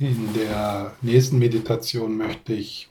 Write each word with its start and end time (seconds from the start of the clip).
In 0.00 0.32
der 0.32 0.96
nächsten 1.02 1.38
Meditation 1.38 2.16
möchte 2.16 2.54
ich 2.54 2.88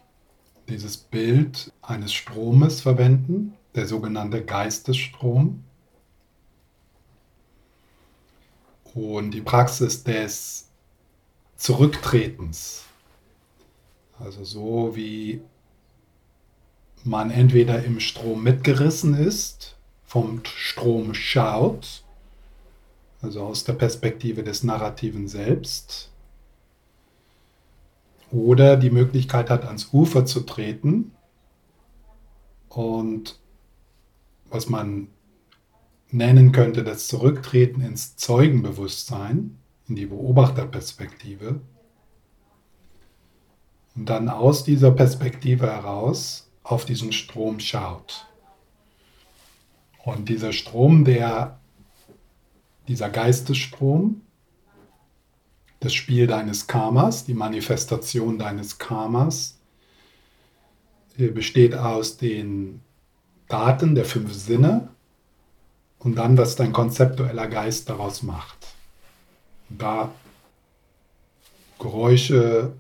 dieses 0.68 0.96
Bild 0.96 1.74
eines 1.82 2.14
Stromes 2.14 2.82
verwenden, 2.82 3.56
der 3.74 3.88
sogenannte 3.88 4.46
Geistesstrom. 4.46 5.64
Und 8.94 9.32
die 9.32 9.42
Praxis 9.42 10.04
des 10.04 10.68
Zurücktretens. 11.58 12.84
Also 14.20 14.44
so 14.44 14.96
wie 14.96 15.42
man 17.04 17.32
entweder 17.32 17.84
im 17.86 18.00
Strom 18.00 18.44
mitgerissen 18.44 19.16
ist, 19.16 19.78
vom 20.06 20.44
Strom 20.46 21.16
schaut, 21.16 22.04
also 23.24 23.42
aus 23.42 23.64
der 23.64 23.74
Perspektive 23.74 24.44
des 24.44 24.64
narrativen 24.64 25.28
Selbst, 25.28 26.09
oder 28.32 28.78
die 28.78 28.92
Möglichkeit 28.92 29.50
hat, 29.50 29.66
ans 29.66 29.90
Ufer 29.94 30.26
zu 30.26 30.42
treten 30.42 31.12
und 32.70 33.40
was 34.50 34.70
man 34.70 35.08
nennen 36.12 36.52
könnte, 36.52 36.84
das 36.84 37.08
Zurücktreten 37.08 37.82
ins 37.82 38.16
Zeugenbewusstsein, 38.16 39.58
in 39.88 39.96
die 39.96 40.08
Beobachterperspektive, 40.08 41.62
und 43.96 44.06
dann 44.08 44.30
aus 44.30 44.64
dieser 44.64 44.92
Perspektive 44.92 45.68
heraus 45.68 46.50
auf 46.64 46.86
diesen 46.86 47.12
Strom 47.12 47.60
schaut. 47.60 48.28
Und 50.04 50.30
dieser 50.30 50.54
Strom, 50.54 51.04
der, 51.04 51.60
dieser 52.88 53.10
Geistesstrom, 53.10 54.22
das 55.80 55.94
Spiel 55.94 56.28
deines 56.28 56.68
Karmas, 56.68 57.26
die 57.26 57.34
Manifestation 57.34 58.38
deines 58.38 58.78
Karmas, 58.78 59.58
besteht 61.18 61.76
aus 61.76 62.18
den 62.18 62.82
Daten 63.48 63.96
der 63.96 64.06
fünf 64.06 64.34
Sinne 64.34 64.90
und 66.00 66.16
dann, 66.16 66.38
was 66.38 66.56
dein 66.56 66.72
konzeptueller 66.72 67.48
Geist 67.48 67.90
daraus 67.90 68.24
macht. 68.24 68.58
Da 69.70 70.12
Geräusche, 71.78 72.74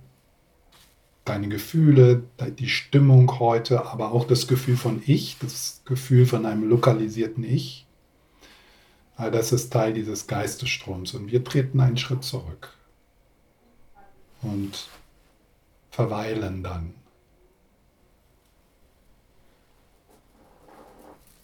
deine 1.25 1.47
Gefühle, 1.47 2.23
die 2.57 2.69
Stimmung 2.69 3.39
heute, 3.39 3.85
aber 3.85 4.11
auch 4.11 4.25
das 4.25 4.47
Gefühl 4.47 4.77
von 4.77 5.01
Ich, 5.05 5.37
das 5.39 5.81
Gefühl 5.85 6.25
von 6.25 6.45
einem 6.45 6.67
lokalisierten 6.67 7.43
Ich, 7.43 7.85
das 9.17 9.51
ist 9.51 9.71
Teil 9.71 9.93
dieses 9.93 10.27
Geistesstroms. 10.27 11.13
Und 11.13 11.31
wir 11.31 11.43
treten 11.43 11.79
einen 11.81 11.97
Schritt 11.97 12.23
zurück 12.23 12.73
und 14.41 14.87
verweilen 15.91 16.63
dann. 16.63 16.93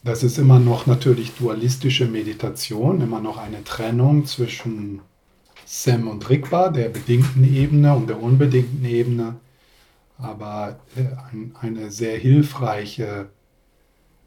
Das 0.05 0.21
ist 0.21 0.37
immer 0.37 0.59
noch 0.59 0.85
natürlich 0.85 1.31
dualistische 1.31 2.05
Meditation, 2.05 3.01
immer 3.01 3.19
noch 3.19 3.37
eine 3.37 3.63
Trennung 3.63 4.27
zwischen 4.27 5.01
Sem 5.65 6.07
und 6.07 6.29
Rigpa, 6.29 6.69
der 6.69 6.89
bedingten 6.89 7.43
Ebene 7.43 7.95
und 7.95 8.07
der 8.07 8.21
unbedingten 8.21 8.85
Ebene, 8.85 9.37
aber 10.19 10.79
äh, 10.95 11.05
eine 11.59 11.89
sehr 11.89 12.19
hilfreiche, 12.19 13.29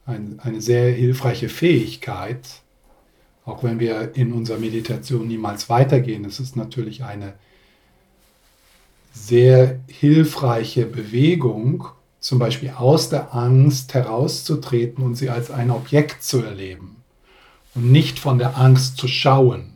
eine 0.05 0.61
sehr 0.61 0.91
hilfreiche 0.91 1.49
Fähigkeit, 1.49 2.63
auch 3.45 3.63
wenn 3.63 3.79
wir 3.79 4.17
in 4.17 4.33
unserer 4.33 4.59
Meditation 4.59 5.29
niemals 5.29 5.71
weitergehen. 5.71 6.25
Es 6.25 6.41
ist 6.41 6.57
natürlich 6.57 7.05
eine 7.05 7.35
sehr 9.27 9.81
hilfreiche 9.89 10.87
Bewegung, 10.87 11.85
zum 12.21 12.39
Beispiel 12.39 12.71
aus 12.71 13.09
der 13.09 13.35
Angst 13.35 13.95
herauszutreten 13.95 15.05
und 15.05 15.15
sie 15.15 15.31
als 15.31 15.51
ein 15.51 15.71
Objekt 15.71 16.23
zu 16.23 16.43
erleben 16.43 16.97
und 17.75 17.91
nicht 17.93 18.19
von 18.19 18.39
der 18.39 18.59
Angst 18.59 18.97
zu 18.97 19.09
schauen, 19.09 19.75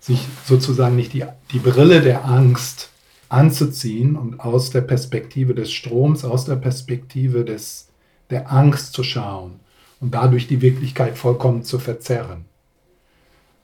sich 0.00 0.20
sozusagen 0.46 0.96
nicht 0.96 1.12
die, 1.12 1.24
die 1.52 1.58
Brille 1.58 2.00
der 2.00 2.24
Angst 2.24 2.90
anzuziehen 3.28 4.16
und 4.16 4.40
aus 4.40 4.70
der 4.70 4.82
Perspektive 4.82 5.54
des 5.54 5.72
Stroms, 5.72 6.24
aus 6.24 6.44
der 6.44 6.56
Perspektive 6.56 7.44
des, 7.44 7.88
der 8.30 8.52
Angst 8.52 8.92
zu 8.92 9.02
schauen 9.02 9.60
und 10.00 10.14
dadurch 10.14 10.46
die 10.46 10.62
Wirklichkeit 10.62 11.18
vollkommen 11.18 11.64
zu 11.64 11.78
verzerren. 11.78 12.44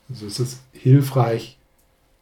Also 0.09 0.27
es 0.27 0.41
ist 0.41 0.61
hilfreich, 0.73 1.59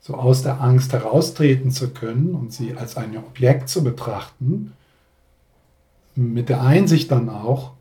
so 0.00 0.14
aus 0.14 0.42
der 0.42 0.60
Angst 0.60 0.92
heraustreten 0.92 1.70
zu 1.70 1.91
können 1.91 2.34
und 2.34 2.53
sie 2.53 2.75
als 2.75 2.97
ein 2.97 3.16
Objekt 3.16 3.69
zu 3.69 3.84
betrachten, 3.84 4.72
mit 6.14 6.48
der 6.48 6.62
Einsicht 6.62 7.10
dann 7.10 7.28
auch, 7.28 7.72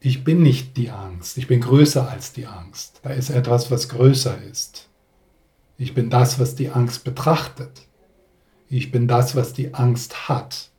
ich 0.00 0.24
bin 0.24 0.42
nicht 0.42 0.76
die 0.76 0.90
Angst, 0.90 1.38
ich 1.38 1.46
bin 1.46 1.60
größer 1.60 2.08
als 2.08 2.32
die 2.32 2.46
Angst. 2.46 3.00
Da 3.02 3.10
ist 3.10 3.30
etwas, 3.30 3.70
was 3.70 3.88
größer 3.88 4.36
ist. 4.50 4.88
Ich 5.76 5.94
bin 5.94 6.10
das, 6.10 6.40
was 6.40 6.54
die 6.54 6.70
Angst 6.70 7.04
betrachtet. 7.04 7.82
Ich 8.68 8.90
bin 8.90 9.08
das, 9.08 9.34
was 9.36 9.52
die 9.52 9.74
Angst 9.74 10.28
hat. 10.28 10.70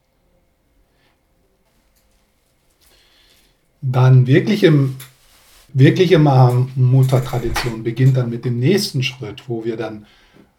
Dann 3.82 4.28
wirkliche, 4.28 4.90
wirkliche 5.70 6.20
Mahamudra-Tradition 6.20 7.84
beginnt 7.84 8.18
dann 8.18 8.30
mit 8.30 8.44
dem 8.44 8.60
nächsten 8.60 9.04
Schritt, 9.04 9.48
wo 9.48 9.64
wir 9.64 9.78
dann 9.78 10.06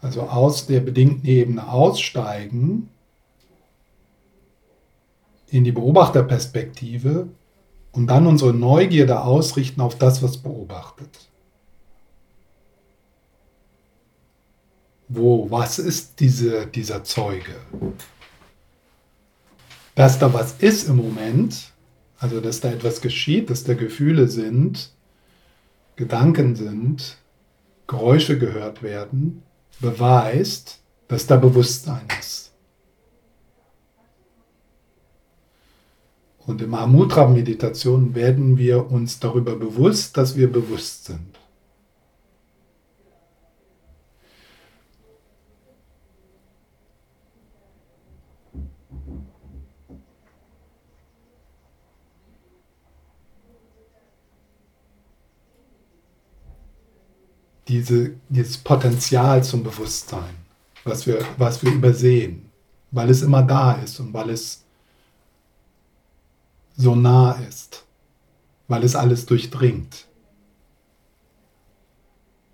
also 0.00 0.22
aus 0.22 0.66
der 0.66 0.80
bedingten 0.80 1.26
Ebene 1.26 1.68
aussteigen 1.68 2.88
in 5.48 5.64
die 5.64 5.72
Beobachterperspektive 5.72 7.28
und 7.92 8.06
dann 8.06 8.26
unsere 8.26 8.54
Neugierde 8.54 9.20
ausrichten 9.22 9.80
auf 9.80 9.96
das, 9.98 10.22
was 10.22 10.38
beobachtet. 10.38 11.28
Wo, 15.08 15.50
was 15.50 15.80
ist 15.80 16.20
diese, 16.20 16.66
dieser 16.68 17.02
Zeuge? 17.02 17.56
Dass 19.96 20.20
da 20.20 20.32
was 20.32 20.54
ist 20.60 20.88
im 20.88 20.96
Moment, 20.96 21.72
also 22.20 22.40
dass 22.40 22.60
da 22.60 22.70
etwas 22.70 23.00
geschieht, 23.00 23.50
dass 23.50 23.64
da 23.64 23.74
Gefühle 23.74 24.28
sind, 24.28 24.92
Gedanken 25.96 26.54
sind, 26.54 27.18
Geräusche 27.88 28.38
gehört 28.38 28.84
werden, 28.84 29.42
beweist, 29.78 30.80
dass 31.08 31.26
da 31.26 31.36
Bewusstsein 31.36 32.06
ist. 32.18 32.52
Und 36.46 36.62
im 36.62 36.70
Mahamudra-Meditation 36.70 38.14
werden 38.14 38.58
wir 38.58 38.90
uns 38.90 39.20
darüber 39.20 39.54
bewusst, 39.54 40.16
dass 40.16 40.36
wir 40.36 40.50
bewusst 40.50 41.04
sind. 41.04 41.29
Diese, 57.70 58.10
dieses 58.28 58.58
Potenzial 58.58 59.44
zum 59.44 59.62
Bewusstsein, 59.62 60.34
was 60.82 61.06
wir, 61.06 61.24
was 61.38 61.62
wir 61.62 61.72
übersehen, 61.72 62.50
weil 62.90 63.08
es 63.10 63.22
immer 63.22 63.42
da 63.44 63.72
ist 63.74 64.00
und 64.00 64.12
weil 64.12 64.30
es 64.30 64.64
so 66.76 66.96
nah 66.96 67.32
ist, 67.48 67.84
weil 68.66 68.82
es 68.82 68.96
alles 68.96 69.24
durchdringt. 69.24 70.06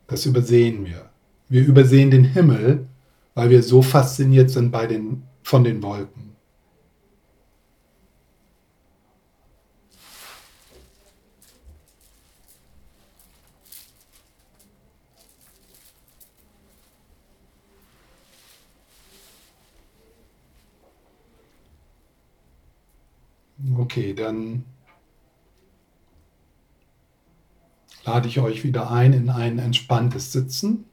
Das 0.06 0.26
übersehen 0.26 0.84
wir. 0.84 1.08
Wir 1.48 1.64
übersehen 1.64 2.10
den 2.10 2.24
Himmel, 2.24 2.86
weil 3.34 3.48
wir 3.48 3.62
so 3.62 3.80
fasziniert 3.80 4.50
sind 4.50 4.70
bei 4.70 4.86
den, 4.86 5.22
von 5.42 5.64
den 5.64 5.82
Wolken. 5.82 6.25
Okay, 23.78 24.14
dann 24.14 24.64
lade 28.04 28.28
ich 28.28 28.38
euch 28.38 28.64
wieder 28.64 28.90
ein 28.90 29.12
in 29.12 29.28
ein 29.28 29.58
entspanntes 29.58 30.32
Sitzen. 30.32 30.86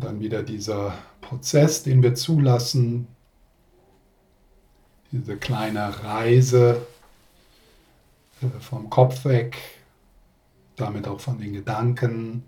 Dann 0.00 0.20
wieder 0.20 0.42
dieser 0.42 0.98
Prozess, 1.20 1.82
den 1.82 2.02
wir 2.02 2.14
zulassen, 2.14 3.06
diese 5.12 5.36
kleine 5.36 6.02
Reise 6.02 6.86
äh, 8.42 8.60
vom 8.60 8.90
Kopf 8.90 9.24
weg, 9.24 9.56
damit 10.76 11.06
auch 11.06 11.20
von 11.20 11.38
den 11.38 11.52
Gedanken, 11.52 12.44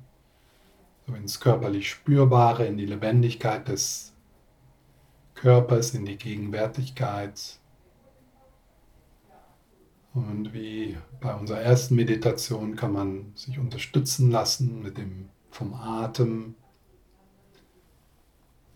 so 1.06 1.14
ins 1.14 1.38
körperlich 1.38 1.88
Spürbare, 1.88 2.66
in 2.66 2.76
die 2.76 2.86
Lebendigkeit 2.86 3.68
des 3.68 4.12
Körpers, 5.34 5.94
in 5.94 6.04
die 6.04 6.16
Gegenwärtigkeit. 6.16 7.60
Und 10.14 10.52
wie 10.52 10.96
bei 11.20 11.34
unserer 11.34 11.60
ersten 11.60 11.94
Meditation 11.94 12.74
kann 12.74 12.92
man 12.92 13.32
sich 13.36 13.58
unterstützen 13.58 14.30
lassen 14.30 14.82
mit 14.82 14.98
dem 14.98 15.28
vom 15.50 15.74
Atem, 15.74 16.54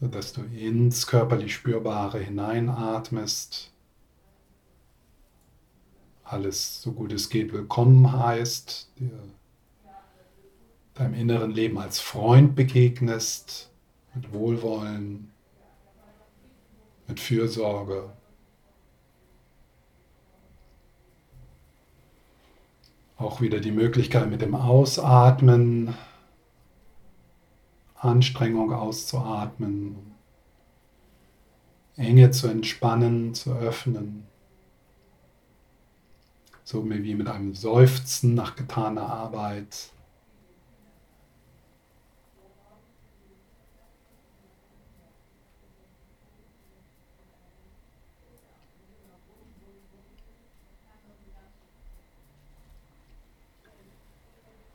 sodass 0.01 0.33
du 0.33 0.43
ins 0.43 1.07
körperlich 1.07 1.55
Spürbare 1.55 2.19
hineinatmest. 2.19 3.71
Alles 6.25 6.81
so 6.81 6.93
gut 6.93 7.13
es 7.13 7.29
geht 7.29 7.53
willkommen 7.53 8.13
heißt, 8.13 8.89
dir 8.99 9.11
deinem 10.95 11.15
inneren 11.15 11.51
Leben 11.51 11.79
als 11.79 12.01
Freund 12.01 12.55
begegnest, 12.55 13.71
mit 14.15 14.33
Wohlwollen, 14.33 15.31
mit 17.07 17.21
Fürsorge. 17.21 18.11
Auch 23.17 23.41
wieder 23.41 23.61
die 23.61 23.73
Möglichkeit 23.73 24.31
mit 24.31 24.41
dem 24.41 24.55
Ausatmen, 24.55 25.95
Anstrengung 28.01 28.73
auszuatmen, 28.73 29.97
Enge 31.97 32.31
zu 32.31 32.49
entspannen, 32.49 33.35
zu 33.35 33.53
öffnen. 33.53 34.27
So 36.65 36.89
wie 36.89 37.15
mit 37.15 37.29
einem 37.29 37.55
Seufzen 37.55 38.35
nach 38.35 38.57
getaner 38.57 39.07
Arbeit. 39.07 39.91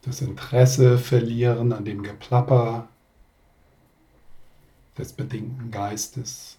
das 0.06 0.22
Interesse 0.22 1.00
verlieren 1.00 1.74
an 1.74 1.84
dem 1.84 2.04
Geplapper 2.04 2.88
des 4.98 5.14
bedingten 5.14 5.72
Geistes. 5.72 6.58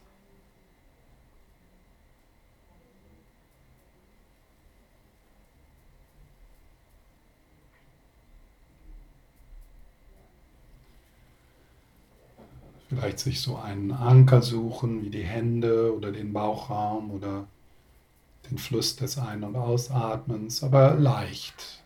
Vielleicht 12.88 13.18
sich 13.18 13.40
so 13.40 13.56
einen 13.56 13.90
Anker 13.90 14.42
suchen, 14.42 15.02
wie 15.02 15.10
die 15.10 15.24
Hände 15.24 15.94
oder 15.94 16.12
den 16.12 16.32
Bauchraum 16.32 17.10
oder 17.10 17.46
den 18.48 18.58
Fluss 18.58 18.96
des 18.96 19.18
Ein- 19.18 19.42
und 19.42 19.56
Ausatmens, 19.56 20.62
aber 20.62 20.94
leicht. 20.94 21.82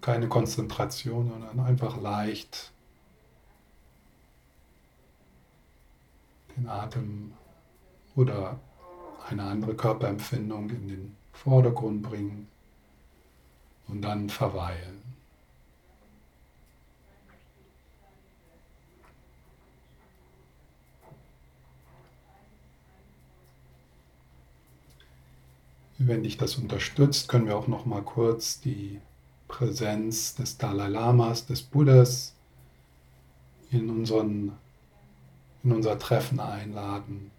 Keine 0.00 0.28
Konzentration, 0.28 1.30
sondern 1.30 1.60
einfach 1.60 2.00
leicht 2.00 2.71
den 6.62 6.68
Atem 6.68 7.32
oder 8.14 8.58
eine 9.28 9.44
andere 9.44 9.74
Körperempfindung 9.74 10.70
in 10.70 10.88
den 10.88 11.16
Vordergrund 11.32 12.02
bringen 12.02 12.48
und 13.88 14.02
dann 14.02 14.28
verweilen. 14.28 15.02
Wenn 25.98 26.24
dich 26.24 26.36
das 26.36 26.56
unterstützt, 26.56 27.28
können 27.28 27.46
wir 27.46 27.56
auch 27.56 27.68
noch 27.68 27.86
mal 27.86 28.02
kurz 28.02 28.60
die 28.60 29.00
Präsenz 29.46 30.34
des 30.34 30.58
Dalai 30.58 30.88
Lamas, 30.88 31.46
des 31.46 31.62
Buddhas 31.62 32.34
in, 33.70 33.88
unseren, 33.88 34.52
in 35.64 35.72
unser 35.72 35.98
Treffen 35.98 36.40
einladen. 36.40 37.30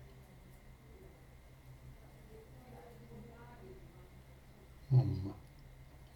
Um 4.90 5.34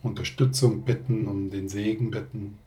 Unterstützung 0.03 0.83
bitten, 0.83 1.27
um 1.27 1.49
den 1.49 1.67
Segen 1.67 2.11
bitten. 2.11 2.59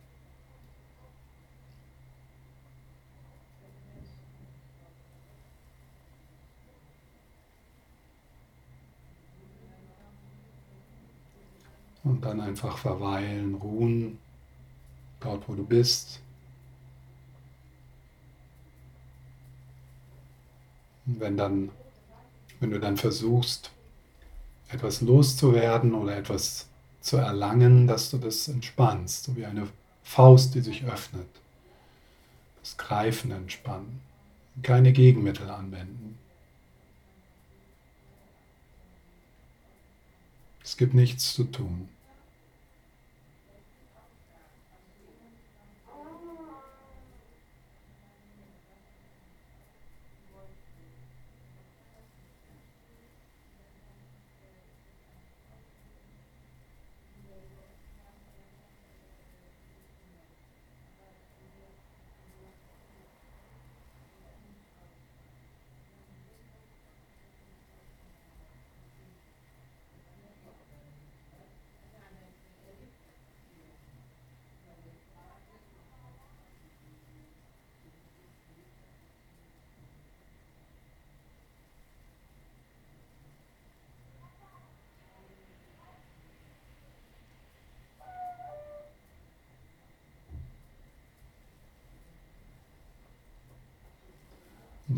Und 12.03 12.25
dann 12.25 12.41
einfach 12.41 12.79
verweilen, 12.79 13.55
ruhen, 13.55 14.19
dort 15.21 15.49
wo 15.49 15.55
du 15.55 15.65
bist. 15.65 16.21
Und 21.11 21.19
wenn 21.19 21.37
dann, 21.37 21.71
wenn 22.61 22.71
du 22.71 22.79
dann 22.79 22.97
versuchst, 22.97 23.73
etwas 24.69 25.01
loszuwerden 25.01 25.93
oder 25.93 26.17
etwas 26.17 26.69
zu 27.01 27.17
erlangen, 27.17 27.89
dass 27.89 28.11
du 28.11 28.19
das 28.19 28.47
entspannst, 28.47 29.25
so 29.25 29.37
wie 29.37 29.45
eine 29.45 29.67
Faust, 30.05 30.55
die 30.55 30.61
sich 30.61 30.85
öffnet. 30.85 31.27
Das 32.63 32.77
Greifen 32.77 33.33
entspannen. 33.33 34.01
Keine 34.63 34.93
Gegenmittel 34.93 35.51
anwenden. 35.51 36.17
Es 40.63 40.77
gibt 40.77 40.95
nichts 40.95 41.35
zu 41.35 41.45
tun. 41.45 41.89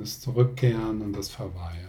Das 0.02 0.20
Zurückkehren 0.20 1.00
und 1.00 1.12
das 1.12 1.28
Verweilen. 1.28 1.88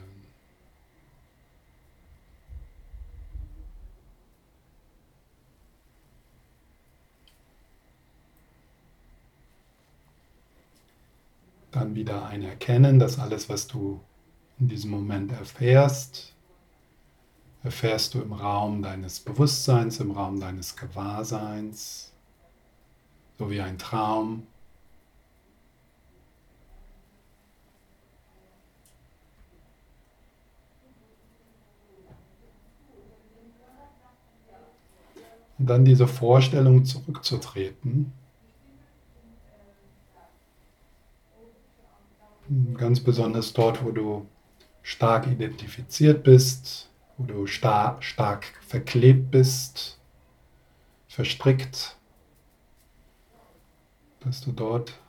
Dann 11.71 11.95
wieder 11.95 12.27
ein 12.27 12.43
Erkennen, 12.43 12.99
dass 12.99 13.17
alles, 13.17 13.49
was 13.49 13.67
du 13.67 13.99
in 14.59 14.67
diesem 14.67 14.91
Moment 14.91 15.31
erfährst, 15.31 16.33
erfährst 17.63 18.13
du 18.13 18.21
im 18.21 18.33
Raum 18.33 18.83
deines 18.83 19.19
Bewusstseins, 19.19 19.99
im 19.99 20.11
Raum 20.11 20.39
deines 20.39 20.75
Gewahrseins, 20.75 22.13
so 23.39 23.49
wie 23.49 23.61
ein 23.61 23.79
Traum. 23.79 24.45
Und 35.63 35.69
dann 35.69 35.85
diese 35.85 36.07
Vorstellung 36.07 36.83
zurückzutreten, 36.83 38.11
Ganz 42.73 42.99
besonders 42.99 43.53
dort, 43.53 43.85
wo 43.85 43.91
du 43.91 44.27
stark 44.81 45.27
identifiziert 45.27 46.21
bist, 46.25 46.89
wo 47.17 47.23
du 47.23 47.47
star 47.47 47.95
stark 48.01 48.43
verklebt 48.67 49.31
bist, 49.31 49.97
verstrickt, 51.07 51.95
dass 54.19 54.41
du 54.41 54.51
dort 54.51 54.99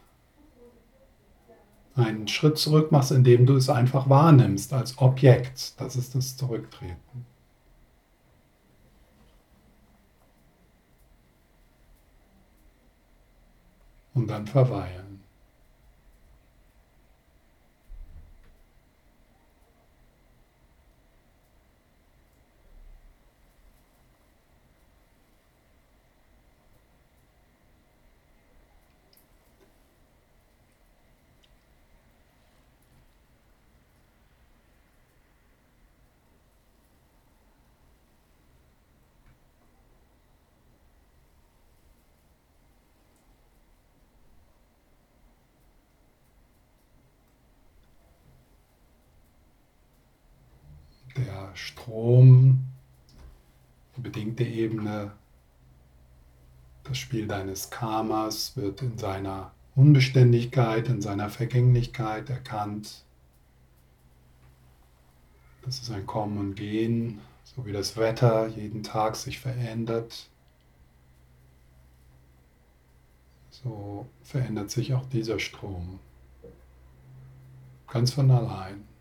einen 1.96 2.28
Schritt 2.28 2.58
zurück 2.58 2.92
machst, 2.92 3.11
indem 3.11 3.44
du 3.44 3.56
es 3.56 3.68
einfach 3.68 4.08
wahrnimmst 4.08 4.73
als 4.73 4.96
Objekt. 4.99 5.80
Das 5.80 5.96
ist 5.96 6.14
das 6.14 6.37
Zurücktreten. 6.37 7.26
Und 14.14 14.28
dann 14.28 14.47
verweilen. 14.47 15.13
Der 51.54 51.58
Strom, 51.58 52.64
die 53.96 54.00
bedingte 54.00 54.42
Ebene, 54.42 55.12
das 56.82 56.99
Spiel 56.99 57.28
deines 57.28 57.70
Karmas 57.70 58.56
wird 58.56 58.82
in 58.82 58.99
seiner 58.99 59.52
Unbeständigkeit, 59.76 60.88
in 60.88 61.00
seiner 61.00 61.30
Vergänglichkeit 61.30 62.28
erkannt. 62.28 63.04
Das 65.62 65.80
ist 65.80 65.92
ein 65.92 66.06
Kommen 66.06 66.38
und 66.38 66.56
Gehen, 66.56 67.20
so 67.44 67.64
wie 67.64 67.73
das 67.73 67.96
Wetter 67.96 68.49
jeden 68.49 68.82
Tag 68.82 69.14
sich 69.14 69.38
verändert. 69.38 70.28
So 73.50 74.06
verändert 74.25 74.73
sich 74.73 74.92
auch 74.92 75.06
dieser 75.06 75.38
Strom. 75.38 76.00
Ganz 77.87 78.12
von 78.12 78.30
allein. 78.32 78.93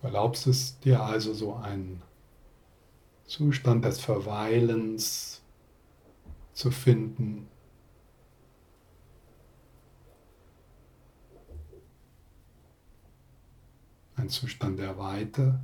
Du 0.00 0.06
erlaubst 0.06 0.46
es 0.46 0.78
dir 0.80 1.02
also 1.02 1.34
so 1.34 1.54
einen 1.54 2.02
Zustand 3.26 3.84
des 3.84 4.00
Verweilens 4.00 5.42
zu 6.52 6.70
finden. 6.70 7.48
Ein 14.16 14.28
Zustand 14.28 14.78
der 14.78 14.98
Weite. 14.98 15.60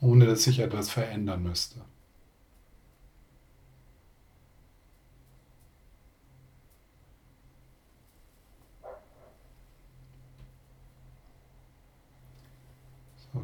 ohne 0.00 0.26
dass 0.26 0.44
sich 0.44 0.60
etwas 0.60 0.90
verändern 0.90 1.42
müsste. 1.42 1.84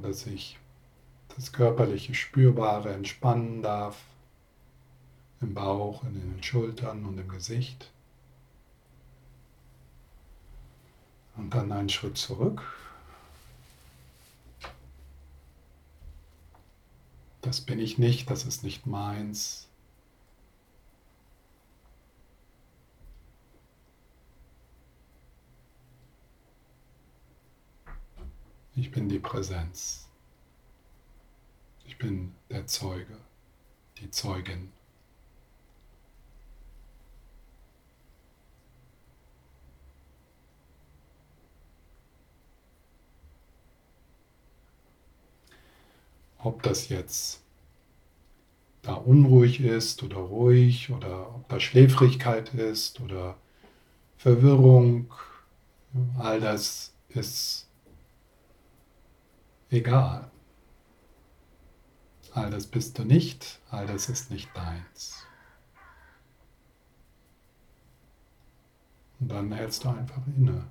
Dass 0.05 0.27
ich 0.27 0.59
das 1.35 1.53
körperliche 1.53 2.15
Spürbare 2.15 2.93
entspannen 2.93 3.63
darf, 3.63 4.05
im 5.41 5.55
Bauch, 5.55 6.05
in 6.05 6.15
den 6.15 6.43
Schultern 6.43 7.05
und 7.07 7.19
im 7.19 7.29
Gesicht. 7.29 7.91
Und 11.37 11.55
dann 11.55 11.73
einen 11.73 11.89
Schritt 11.89 12.17
zurück. 12.17 12.63
Das 17.41 17.61
bin 17.61 17.79
ich 17.81 17.99
nicht, 17.99 18.31
das 18.31 18.45
ist 18.45 18.63
nicht 18.63 18.87
meins. 18.87 19.69
Ich 28.77 28.91
bin 28.91 29.09
die 29.09 29.21
Präsenz. 29.21 30.09
Ich 31.87 31.97
bin 31.97 32.35
der 32.51 32.67
Zeuge, 32.67 33.17
die 33.99 34.11
Zeugin. 34.11 34.73
Ob 46.39 46.63
das 46.63 46.89
jetzt 46.89 47.43
da 48.83 48.95
unruhig 48.95 49.61
ist 49.61 50.03
oder 50.03 50.17
ruhig 50.17 50.91
oder 50.91 51.33
ob 51.35 51.49
da 51.49 51.61
Schläfrigkeit 51.61 52.53
ist 52.55 53.01
oder 53.01 53.37
Verwirrung, 54.19 55.13
all 56.19 56.41
das 56.41 56.93
ist 57.09 57.69
egal. 59.75 60.31
All 62.33 62.51
das 62.51 62.67
bist 62.67 62.99
du 62.99 63.05
nicht, 63.05 63.61
all 63.71 63.87
das 63.87 64.09
ist 64.09 64.31
nicht 64.31 64.49
deins. 64.57 65.25
Und 69.21 69.29
dann 69.29 69.53
hältst 69.53 69.85
du 69.85 69.89
einfach 69.89 70.27
inne. 70.37 70.67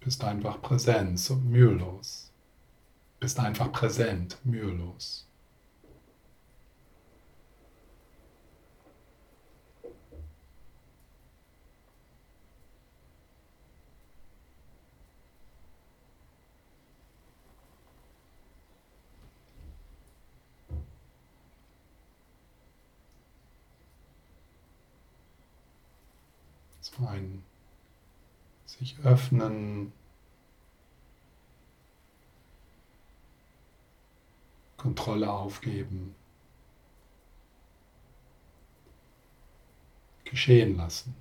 Bist 0.00 0.24
einfach 0.24 0.62
Präsenz 0.62 1.28
und 1.30 1.50
mühelos. 1.50 2.32
Bist 3.20 3.38
einfach 3.38 3.70
präsent, 3.72 4.38
mühelos. 4.44 5.28
ein 27.06 27.42
sich 28.78 28.96
öffnen, 29.04 29.92
Kontrolle 34.76 35.30
aufgeben, 35.32 36.14
geschehen 40.24 40.76
lassen. 40.76 41.16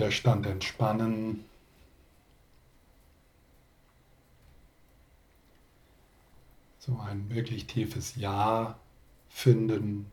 Widerstand 0.00 0.46
entspannen. 0.46 1.44
So 6.78 6.98
ein 7.00 7.28
wirklich 7.28 7.66
tiefes 7.66 8.16
Ja 8.16 8.78
finden. 9.28 10.10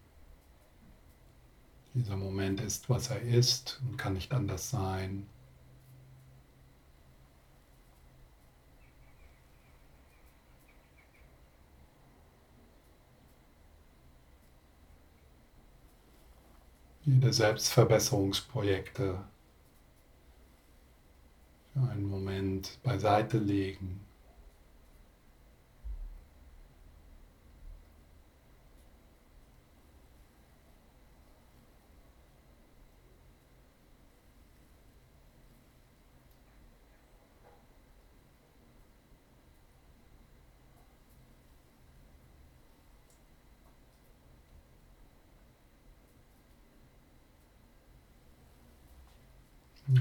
Dieser 1.93 2.17
Moment 2.17 2.59
ist, 2.59 2.89
was 2.89 3.11
er 3.11 3.21
ist 3.21 3.81
und 3.87 3.95
kann 3.95 4.11
nicht 4.15 4.33
anders 4.33 4.69
sein. 4.69 5.25
Jede 17.05 17.31
Selbstverbesserungsprojekte 17.31 19.23
einen 21.85 22.09
Moment 22.09 22.79
beiseite 22.83 23.37
legen. 23.37 23.99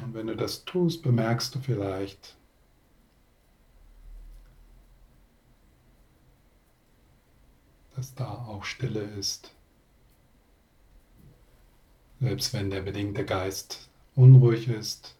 Und 0.02 0.14
wenn 0.14 0.26
du 0.26 0.35
das 0.46 0.64
tust, 0.64 1.02
bemerkst 1.02 1.56
du 1.56 1.58
vielleicht, 1.58 2.36
dass 7.96 8.14
da 8.14 8.32
auch 8.46 8.62
Stille 8.62 9.00
ist. 9.00 9.52
Selbst 12.20 12.52
wenn 12.52 12.70
der 12.70 12.82
bedingte 12.82 13.24
Geist 13.24 13.88
unruhig 14.14 14.68
ist. 14.68 15.16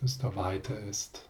Dass 0.00 0.18
da 0.18 0.34
Weite 0.34 0.74
ist. 0.74 1.28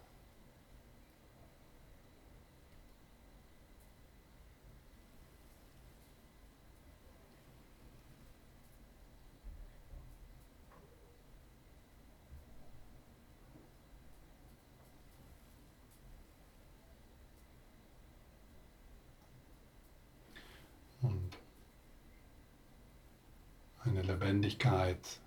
Lebendigkeit. 24.03 25.21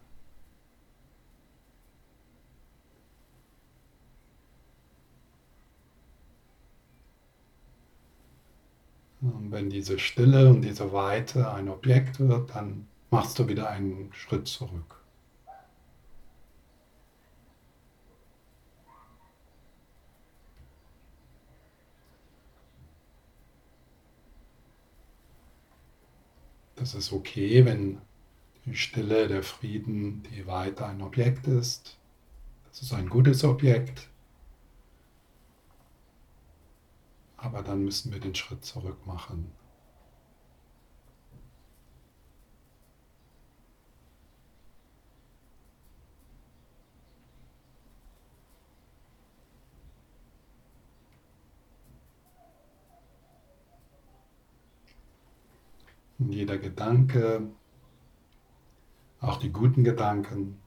Und 9.22 9.52
wenn 9.52 9.70
diese 9.70 10.00
Stille 10.00 10.50
und 10.50 10.62
diese 10.62 10.94
Weite 10.94 11.52
ein 11.52 11.68
Objekt 11.70 12.20
wird, 12.20 12.56
dann 12.56 12.88
machst 13.12 13.38
du 13.40 13.48
wieder 13.48 13.70
einen 13.70 14.14
Schritt 14.14 14.48
zurück. 14.48 14.96
Das 26.76 26.96
ist 26.96 27.12
okay, 27.12 27.66
wenn 27.66 28.02
die 28.66 28.76
Stille, 28.76 29.28
der 29.28 29.44
Frieden, 29.44 30.24
die 30.24 30.46
Weite 30.48 30.86
ein 30.86 31.02
Objekt 31.02 31.48
ist. 31.48 31.98
Das 32.70 32.82
ist 32.82 32.94
ein 32.94 33.10
gutes 33.10 33.44
Objekt. 33.44 34.10
Aber 37.38 37.64
dann 37.64 37.84
müssen 37.86 38.12
wir 38.12 38.20
den 38.20 38.36
Schritt 38.36 38.66
zurück 38.66 39.06
machen. 39.08 39.52
Und 56.20 56.34
jeder 56.34 56.58
Gedanke, 56.58 57.50
auch 59.22 59.38
die 59.38 59.52
guten 59.52 59.84
Gedanken 59.84 60.62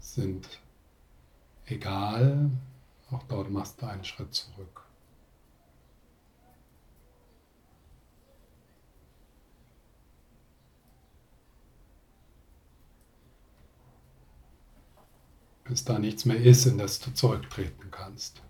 sind 0.00 0.60
egal. 1.66 2.50
Auch 3.10 3.22
dort 3.24 3.50
machst 3.50 3.80
du 3.80 3.86
einen 3.86 4.04
Schritt 4.04 4.34
zurück. 4.34 4.86
Bis 15.64 15.84
da 15.84 15.98
nichts 15.98 16.24
mehr 16.26 16.36
ist, 16.36 16.66
in 16.66 16.76
das 16.76 17.00
du 17.00 17.14
zurücktreten 17.14 17.90
kannst. 17.90 18.42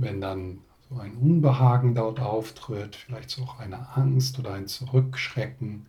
Wenn 0.00 0.22
dann 0.22 0.60
so 0.88 0.98
ein 0.98 1.14
Unbehagen 1.18 1.94
dort 1.94 2.20
auftritt, 2.20 2.96
vielleicht 2.96 3.38
auch 3.38 3.58
eine 3.58 3.94
Angst 3.96 4.38
oder 4.38 4.54
ein 4.54 4.66
Zurückschrecken, 4.66 5.84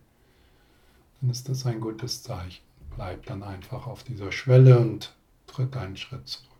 dann 1.20 1.30
ist 1.30 1.48
das 1.48 1.64
ein 1.64 1.80
gutes 1.80 2.22
Zeichen. 2.22 2.62
Bleib 2.94 3.24
dann 3.24 3.42
einfach 3.42 3.86
auf 3.86 4.04
dieser 4.04 4.30
Schwelle 4.30 4.78
und 4.78 5.16
tritt 5.46 5.78
einen 5.78 5.96
Schritt 5.96 6.28
zurück. 6.28 6.50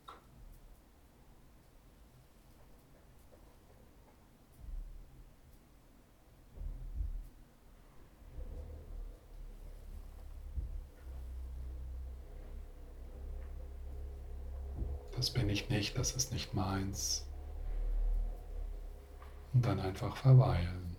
Das 15.15 15.31
bin 15.31 15.51
ich 15.51 15.69
nicht, 15.69 15.99
das 15.99 16.13
ist 16.13 16.33
nicht 16.33 16.55
meins 16.55 17.27
und 19.55 19.67
dann 19.67 19.81
einfach 19.81 20.17
verweilen. 20.17 20.97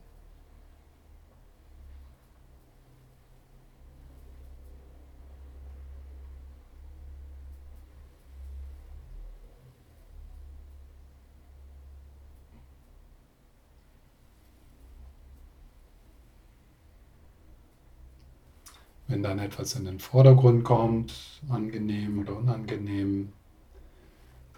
Wenn 19.08 19.22
dann 19.22 19.38
etwas 19.38 19.76
in 19.76 19.86
den 19.86 20.00
Vordergrund 20.00 20.64
kommt, 20.64 21.14
angenehm 21.50 22.20
oder 22.20 22.36
unangenehm, 22.38 23.34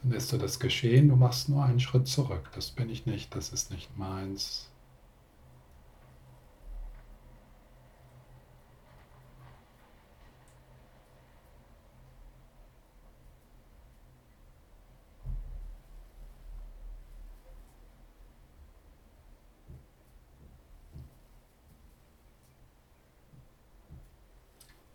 lässt 0.09 0.31
du 0.31 0.37
das 0.37 0.59
geschehen, 0.59 1.09
du 1.09 1.15
machst 1.15 1.49
nur 1.49 1.63
einen 1.63 1.79
Schritt 1.79 2.07
zurück. 2.07 2.49
Das 2.53 2.71
bin 2.71 2.89
ich 2.89 3.05
nicht, 3.05 3.35
das 3.35 3.49
ist 3.49 3.71
nicht 3.71 3.97
meins. 3.97 4.69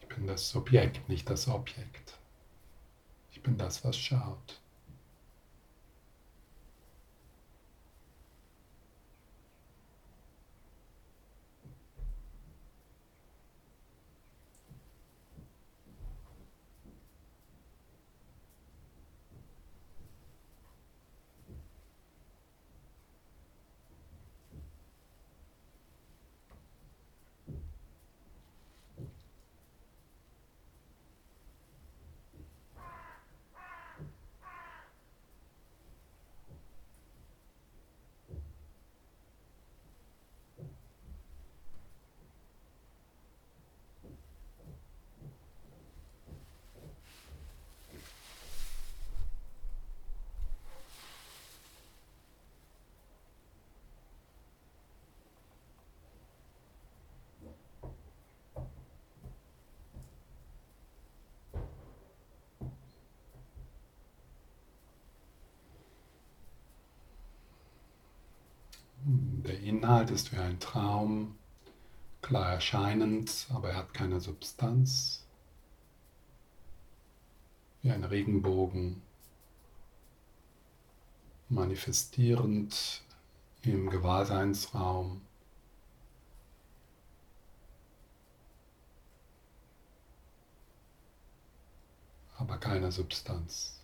Ich 0.01 0.09
bin 0.17 0.27
das 0.27 0.51
Subjekt, 0.51 1.09
nicht 1.09 1.29
das 1.31 1.49
Objekt. 1.49 2.19
Ich 3.33 3.43
bin 3.43 3.57
das, 3.57 3.85
was 3.85 3.97
schaut. 3.97 4.61
Der 69.51 69.59
Inhalt 69.59 70.13
ist 70.13 70.31
wie 70.31 70.37
ein 70.37 70.61
Traum, 70.61 71.37
klar 72.23 72.53
erscheinend, 72.53 73.49
aber 73.53 73.71
er 73.71 73.79
hat 73.79 73.93
keine 73.93 74.21
Substanz. 74.21 75.27
Wie 77.83 77.91
ein 77.91 78.05
Regenbogen, 78.05 79.03
manifestierend 81.49 83.03
im 83.63 83.91
Gewahrseinsraum. 83.91 85.21
aber 92.37 92.57
keine 92.57 92.93
Substanz. 92.93 93.80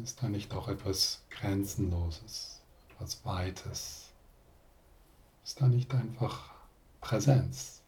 Ist 0.00 0.22
da 0.22 0.28
nicht 0.28 0.54
auch 0.54 0.68
etwas 0.68 1.22
Grenzenloses, 1.28 2.62
etwas 2.90 3.22
Weites? 3.26 4.08
Ist 5.44 5.60
da 5.60 5.68
nicht 5.68 5.92
einfach 5.94 6.50
Präsenz, 7.02 7.82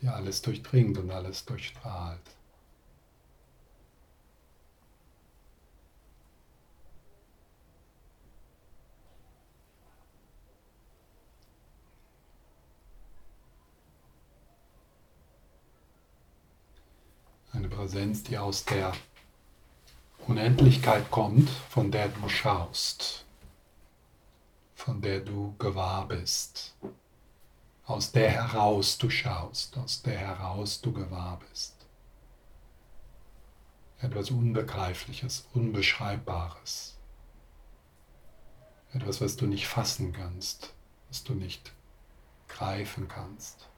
die 0.00 0.08
alles 0.08 0.40
durchdringt 0.40 0.96
und 0.96 1.10
alles 1.10 1.44
durchstrahlt? 1.44 2.22
Eine 17.52 17.68
Präsenz, 17.68 18.22
die 18.22 18.38
aus 18.38 18.64
der 18.64 18.94
Unendlichkeit 20.30 21.10
kommt, 21.10 21.50
von 21.50 21.90
der 21.90 22.06
du 22.06 22.28
schaust, 22.28 23.24
von 24.76 25.00
der 25.00 25.18
du 25.18 25.56
gewahr 25.58 26.06
bist, 26.06 26.76
aus 27.84 28.12
der 28.12 28.30
heraus 28.30 28.96
du 28.96 29.10
schaust, 29.10 29.76
aus 29.76 30.02
der 30.02 30.16
heraus 30.16 30.80
du 30.80 30.92
gewahr 30.92 31.40
bist. 31.50 31.74
Etwas 33.98 34.30
Unbegreifliches, 34.30 35.48
Unbeschreibbares. 35.52 36.96
Etwas, 38.92 39.20
was 39.20 39.34
du 39.34 39.48
nicht 39.48 39.66
fassen 39.66 40.12
kannst, 40.12 40.72
was 41.08 41.24
du 41.24 41.34
nicht 41.34 41.72
greifen 42.46 43.08
kannst. 43.08 43.68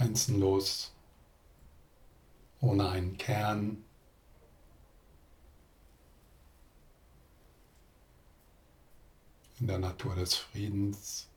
Grenzenlos, 0.00 0.94
ohne 2.62 2.88
einen 2.88 3.18
Kern. 3.18 3.84
In 9.58 9.66
der 9.66 9.78
Natur 9.78 10.14
des 10.14 10.34
Friedens. 10.34 11.29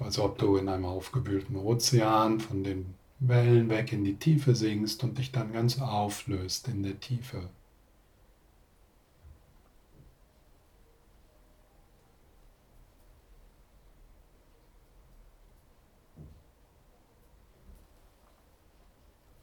Als 0.00 0.18
ob 0.18 0.38
du 0.38 0.56
in 0.56 0.68
einem 0.68 0.86
aufgewühlten 0.86 1.56
Ozean 1.56 2.40
von 2.40 2.64
den 2.64 2.94
Wellen 3.20 3.68
weg 3.68 3.92
in 3.92 4.02
die 4.02 4.16
Tiefe 4.16 4.54
sinkst 4.54 5.04
und 5.04 5.18
dich 5.18 5.30
dann 5.30 5.52
ganz 5.52 5.80
auflöst 5.80 6.68
in 6.68 6.82
der 6.82 6.98
Tiefe. 6.98 7.50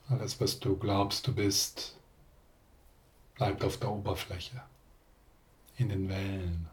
Alles, 0.10 0.40
was 0.42 0.60
du 0.60 0.76
glaubst, 0.78 1.28
du 1.28 1.36
bist, 1.36 2.00
bleibt 3.36 3.64
auf 3.64 3.78
der 3.78 3.92
Oberfläche, 3.92 4.64
in 5.76 5.90
den 5.90 6.10
Wellen. 6.10 6.70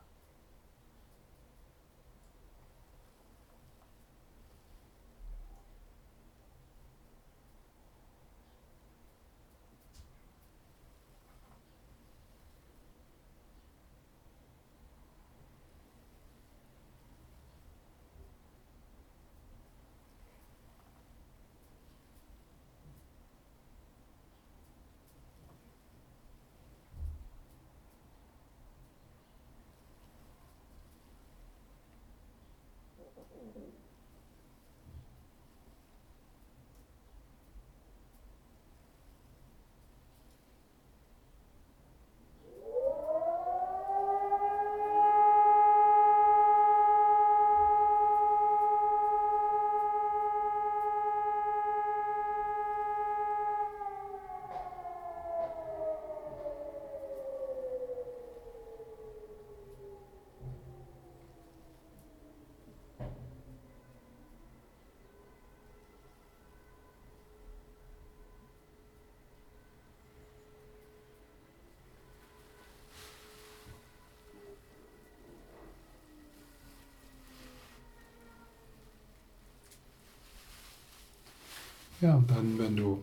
Ja, 82.05 82.17
und 82.17 82.31
dann, 82.31 82.59
wenn 82.59 82.77
du 82.77 83.03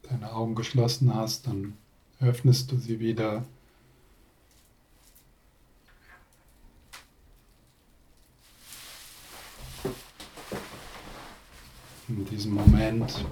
deine 0.00 0.32
Augen 0.32 0.54
geschlossen 0.54 1.14
hast, 1.14 1.46
dann 1.46 1.74
öffnest 2.20 2.72
du 2.72 2.78
sie 2.78 2.98
wieder. 2.98 3.44
In 12.08 12.24
diesem 12.24 12.54
Moment. 12.54 13.26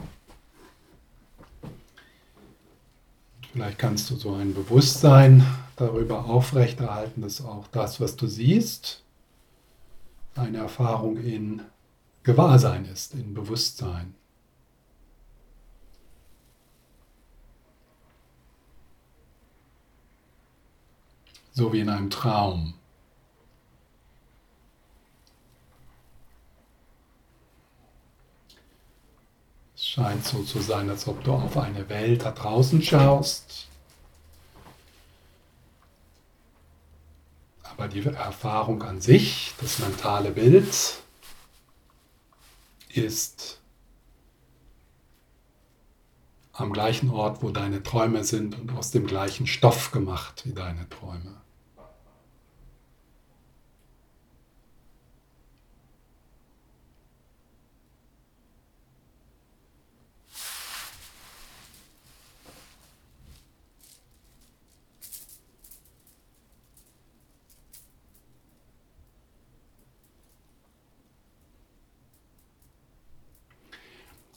Vielleicht 3.51 3.79
kannst 3.79 4.11
du 4.11 4.17
so 4.17 4.35
ein 4.35 4.53
Bewusstsein 4.53 5.47
darüber 5.77 6.27
aufrechterhalten, 6.27 7.23
dass 7.23 7.43
auch 7.43 7.67
das, 7.69 7.99
was 7.99 8.17
du 8.17 8.27
siehst, 8.27 9.03
eine 10.35 10.59
Erfahrung 10.59 11.17
in 11.17 11.63
Gewahrsein 12.25 12.85
ist, 12.85 13.15
in 13.15 13.33
Bewusstsein. 13.33 14.17
So 21.53 21.73
wie 21.73 21.81
in 21.81 21.88
einem 21.88 22.11
Traum. 22.11 22.75
Es 29.75 29.87
scheint 29.87 30.25
so 30.25 30.43
zu 30.43 30.61
sein, 30.61 30.88
als 30.88 31.07
ob 31.07 31.23
du 31.25 31.33
auf 31.33 31.57
eine 31.57 31.88
Welt 31.88 32.23
da 32.23 32.31
draußen 32.31 32.83
schaust. 32.83 33.69
Aber 37.65 37.88
die 37.88 38.05
Erfahrung 38.05 38.83
an 38.83 39.01
sich, 39.01 39.55
das 39.61 39.79
mentale 39.79 40.31
Bild, 40.31 41.03
ist 42.91 43.61
am 46.53 46.73
gleichen 46.73 47.11
Ort, 47.11 47.43
wo 47.43 47.51
deine 47.51 47.83
Träume 47.83 48.25
sind 48.25 48.59
und 48.59 48.73
aus 48.77 48.91
dem 48.91 49.07
gleichen 49.07 49.47
Stoff 49.47 49.91
gemacht 49.91 50.43
wie 50.45 50.53
deine 50.53 50.88
Träume. 50.88 51.43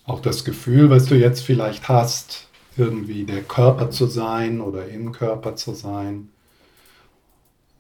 auch 0.06 0.15
das 0.26 0.44
Gefühl, 0.44 0.90
was 0.90 1.06
du 1.06 1.16
jetzt 1.16 1.42
vielleicht 1.42 1.88
hast, 1.88 2.48
irgendwie 2.78 3.26
der 3.26 3.44
Körper 3.44 3.92
zu 3.92 4.08
sein 4.08 4.60
oder 4.60 4.88
im 4.88 5.12
Körper 5.12 5.56
zu 5.56 5.74
sein. 5.74 6.30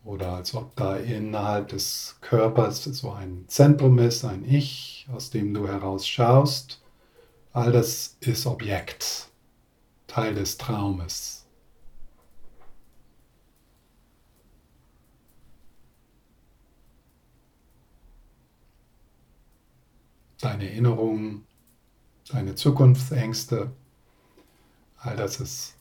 Oder 0.03 0.33
als 0.33 0.53
ob 0.53 0.75
da 0.75 0.97
innerhalb 0.97 1.69
des 1.69 2.17
Körpers 2.21 2.83
so 2.83 3.11
ein 3.11 3.45
Zentrum 3.47 3.97
ist, 3.97 4.23
ein 4.23 4.45
Ich, 4.47 5.07
aus 5.11 5.31
dem 5.31 5.53
du 5.53 5.67
heraus 5.67 6.07
schaust. 6.07 6.81
All 7.51 7.71
das 7.71 8.17
ist 8.19 8.45
Objekt, 8.45 9.29
Teil 10.05 10.35
des 10.35 10.57
Traumes. 10.57 11.45
Deine 20.39 20.69
Erinnerungen 20.69 21.47
deine 22.29 22.55
Zukunftsängste, 22.55 23.71
all 24.97 25.15
das 25.15 25.39
ist 25.39 25.75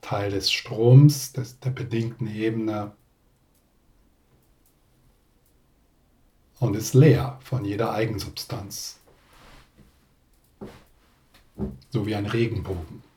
Teil 0.00 0.30
des 0.30 0.52
Stroms, 0.52 1.32
des, 1.32 1.58
der 1.60 1.70
bedingten 1.70 2.26
Ebene. 2.26 2.92
Und 6.60 6.74
ist 6.74 6.94
leer 6.94 7.38
von 7.42 7.64
jeder 7.64 7.92
Eigensubstanz, 7.92 8.98
so 11.90 12.06
wie 12.06 12.16
ein 12.16 12.26
Regenbogen. 12.26 13.07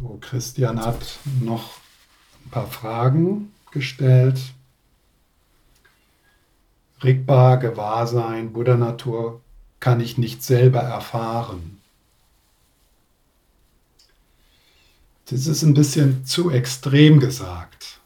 So, 0.00 0.18
Christian 0.20 0.80
hat 0.80 1.18
noch 1.40 1.78
ein 2.44 2.50
paar 2.50 2.66
Fragen 2.66 3.52
gestellt. 3.70 4.40
Rigbar, 7.02 7.58
Gewahrsein, 7.58 8.52
Buddha-Natur 8.52 9.40
kann 9.78 10.00
ich 10.00 10.16
nicht 10.16 10.42
selber 10.42 10.80
erfahren. 10.80 11.80
Das 15.26 15.46
ist 15.46 15.62
ein 15.62 15.74
bisschen 15.74 16.24
zu 16.24 16.50
extrem 16.50 17.20
gesagt. 17.20 18.00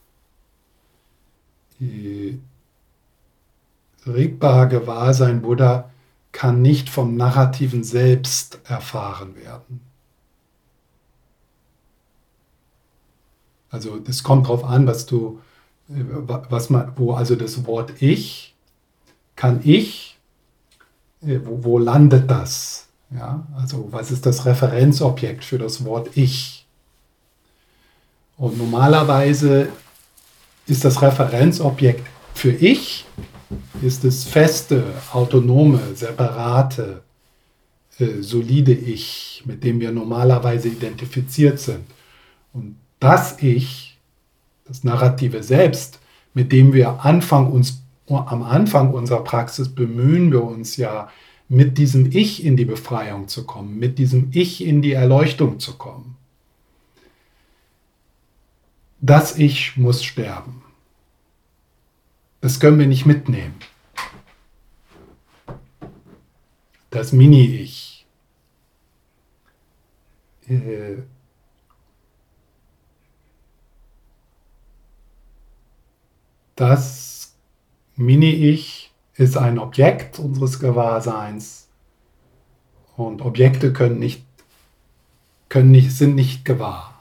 Rigbar, 4.07 4.67
Gewahrsein, 4.67 5.43
Buddha 5.43 5.91
kann 6.33 6.61
nicht 6.61 6.91
vom 6.91 7.17
narrativen 7.17 7.85
Selbst 7.85 8.59
erfahren 8.65 9.37
werden. 9.37 9.94
Also 13.75 13.99
das 13.99 14.23
kommt 14.23 14.47
darauf 14.47 14.65
an, 14.65 14.87
was 14.87 15.05
du, 15.05 15.41
was 15.89 16.71
man, 16.71 16.93
wo 16.95 17.15
also 17.15 17.35
das 17.35 17.67
Wort 17.67 18.01
ich, 18.01 18.55
kann 19.35 19.63
ich, 19.65 20.17
äh, 21.23 21.41
wo, 21.45 21.65
wo 21.65 21.79
landet 21.79 22.31
das? 22.31 22.87
Ja, 23.11 23.45
also 23.57 23.89
was 23.91 24.13
ist 24.13 24.27
das 24.27 24.47
Referenzobjekt 24.47 25.45
für 25.45 25.59
das 25.59 25.85
Wort 25.85 26.11
ich? 26.15 26.69
Und 28.37 28.59
normalerweise 28.59 29.69
ist 30.69 30.85
das 30.85 31.03
Referenzobjekt 31.03 32.07
für 32.33 32.53
ich, 32.53 33.05
ist 33.83 34.05
das 34.05 34.23
feste, 34.23 34.85
autonome, 35.13 35.81
separate, 35.97 37.03
äh, 37.99 38.23
solide 38.23 38.73
Ich, 38.73 39.43
mit 39.47 39.65
dem 39.65 39.81
wir 39.81 39.91
normalerweise 39.91 40.69
identifiziert 40.69 41.59
sind. 41.59 41.85
Und 42.53 42.77
das 43.05 43.37
Ich, 43.43 43.99
das 44.65 44.83
narrative 44.83 45.43
Selbst, 45.43 46.01
mit 46.33 46.53
dem 46.53 46.73
wir 46.73 47.05
Anfang 47.05 47.53
uns, 47.53 47.83
am 48.09 48.43
Anfang 48.43 48.93
unserer 48.95 49.23
Praxis 49.23 49.75
bemühen 49.75 50.33
wir 50.33 50.43
uns 50.43 50.79
ja, 50.79 51.11
mit 51.49 51.77
diesem 51.77 52.11
Ich 52.11 52.45
in 52.45 52.57
die 52.57 52.65
Befreiung 52.65 53.29
zu 53.29 53.45
kommen, 53.45 53.79
mit 53.79 53.99
diesem 53.99 54.31
Ich 54.33 54.65
in 54.65 54.81
die 54.81 54.93
Erleuchtung 54.93 55.61
zu 55.61 55.75
kommen. 55.77 56.17
Das 59.03 59.37
Ich 59.37 59.77
muss 59.77 60.03
sterben. 60.03 60.63
Das 62.41 62.59
können 62.59 62.79
wir 62.79 62.87
nicht 62.87 63.05
mitnehmen. 63.05 63.55
Das 66.91 67.13
Mini-Ich. 67.13 68.07
Äh, 70.49 71.03
Das 76.57 77.35
Mini-Ich 77.97 78.93
ist 79.15 79.37
ein 79.37 79.59
Objekt 79.59 80.21
unseres 80.21 80.61
Gewahrseins 80.61 81.69
und 82.97 83.23
Objekte 83.23 83.73
können 83.73 83.99
nicht, 83.99 84.25
können 85.49 85.73
nicht, 85.73 85.91
sind 85.91 86.15
nicht 86.15 86.45
gewahr. 86.45 86.95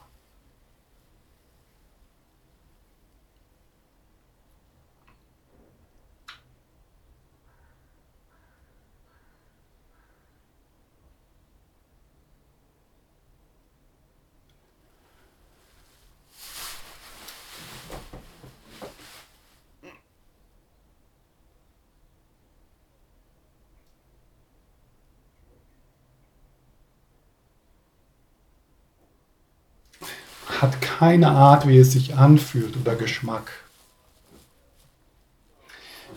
hat 30.64 30.80
keine 31.04 31.32
Art, 31.32 31.68
wie 31.68 31.76
es 31.76 31.92
sich 31.92 32.16
anfühlt 32.16 32.78
oder 32.78 32.94
Geschmack. 32.94 33.50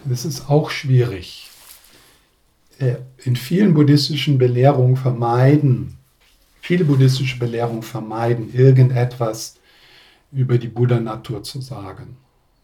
Das 0.06 0.24
ist 0.24 0.50
auch 0.50 0.70
schwierig. 0.70 1.50
Äh, 2.80 2.96
in 3.18 3.36
vielen 3.36 3.74
buddhistischen 3.74 4.38
Belehrungen 4.38 4.96
vermeiden, 4.96 5.98
viele 6.62 6.86
buddhistische 6.86 7.38
Belehrungen 7.38 7.84
vermeiden, 7.84 8.54
irgendetwas 8.54 9.58
über 10.32 10.58
die 10.58 10.70
Buddha-Natur 10.70 11.44
zu 11.44 11.60
sagen. 11.60 12.16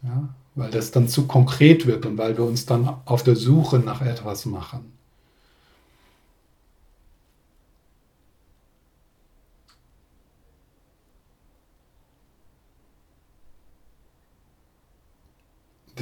Ja? 0.02 0.30
Weil 0.54 0.70
das 0.70 0.92
dann 0.92 1.08
zu 1.08 1.26
konkret 1.26 1.84
wird 1.84 2.06
und 2.06 2.16
weil 2.16 2.38
wir 2.38 2.44
uns 2.44 2.64
dann 2.64 2.88
auf 3.04 3.22
der 3.22 3.36
Suche 3.36 3.80
nach 3.80 4.00
etwas 4.00 4.46
machen. 4.46 4.92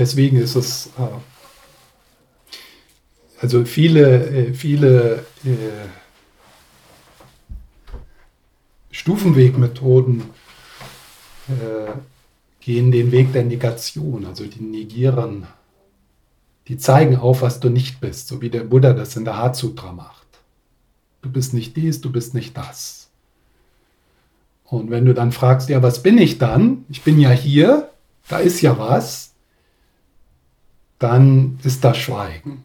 Deswegen 0.03 0.37
ist 0.37 0.57
es, 0.57 0.91
äh, 0.99 1.21
also 3.41 3.65
viele, 3.65 4.27
äh, 4.27 4.53
viele 4.53 5.25
äh, 5.45 5.87
Stufenwegmethoden 8.91 10.25
gehen 12.61 12.93
den 12.93 13.11
Weg 13.11 13.33
der 13.33 13.45
Negation, 13.45 14.25
also 14.27 14.47
die 14.47 14.63
negieren, 14.63 15.47
die 16.69 16.79
zeigen 16.79 17.17
auf, 17.17 17.43
was 17.43 17.59
du 17.59 17.69
nicht 17.69 18.01
bist, 18.01 18.29
so 18.29 18.41
wie 18.41 18.49
der 18.49 18.63
Buddha 18.63 18.93
das 18.93 19.17
in 19.17 19.25
der 19.25 19.37
Hatsutra 19.37 19.93
macht. 19.93 20.27
Du 21.21 21.31
bist 21.31 21.53
nicht 21.53 21.77
dies, 21.77 22.01
du 22.01 22.13
bist 22.13 22.33
nicht 22.33 22.57
das. 22.57 23.11
Und 24.65 24.91
wenn 24.91 25.05
du 25.05 25.15
dann 25.15 25.33
fragst, 25.33 25.69
ja, 25.69 25.83
was 25.83 26.03
bin 26.03 26.17
ich 26.17 26.39
dann? 26.39 26.85
Ich 26.89 27.03
bin 27.03 27.19
ja 27.19 27.31
hier, 27.31 27.91
da 28.29 28.39
ist 28.39 28.61
ja 28.63 28.79
was, 28.79 29.32
dann 31.03 31.59
ist 31.65 31.85
da 31.85 31.95
Schweigen. 31.95 32.65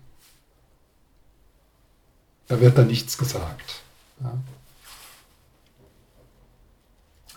Da 2.47 2.60
wird 2.62 2.78
dann 2.78 2.88
nichts 2.88 3.17
gesagt. 3.17 3.82
Ja. 4.21 4.34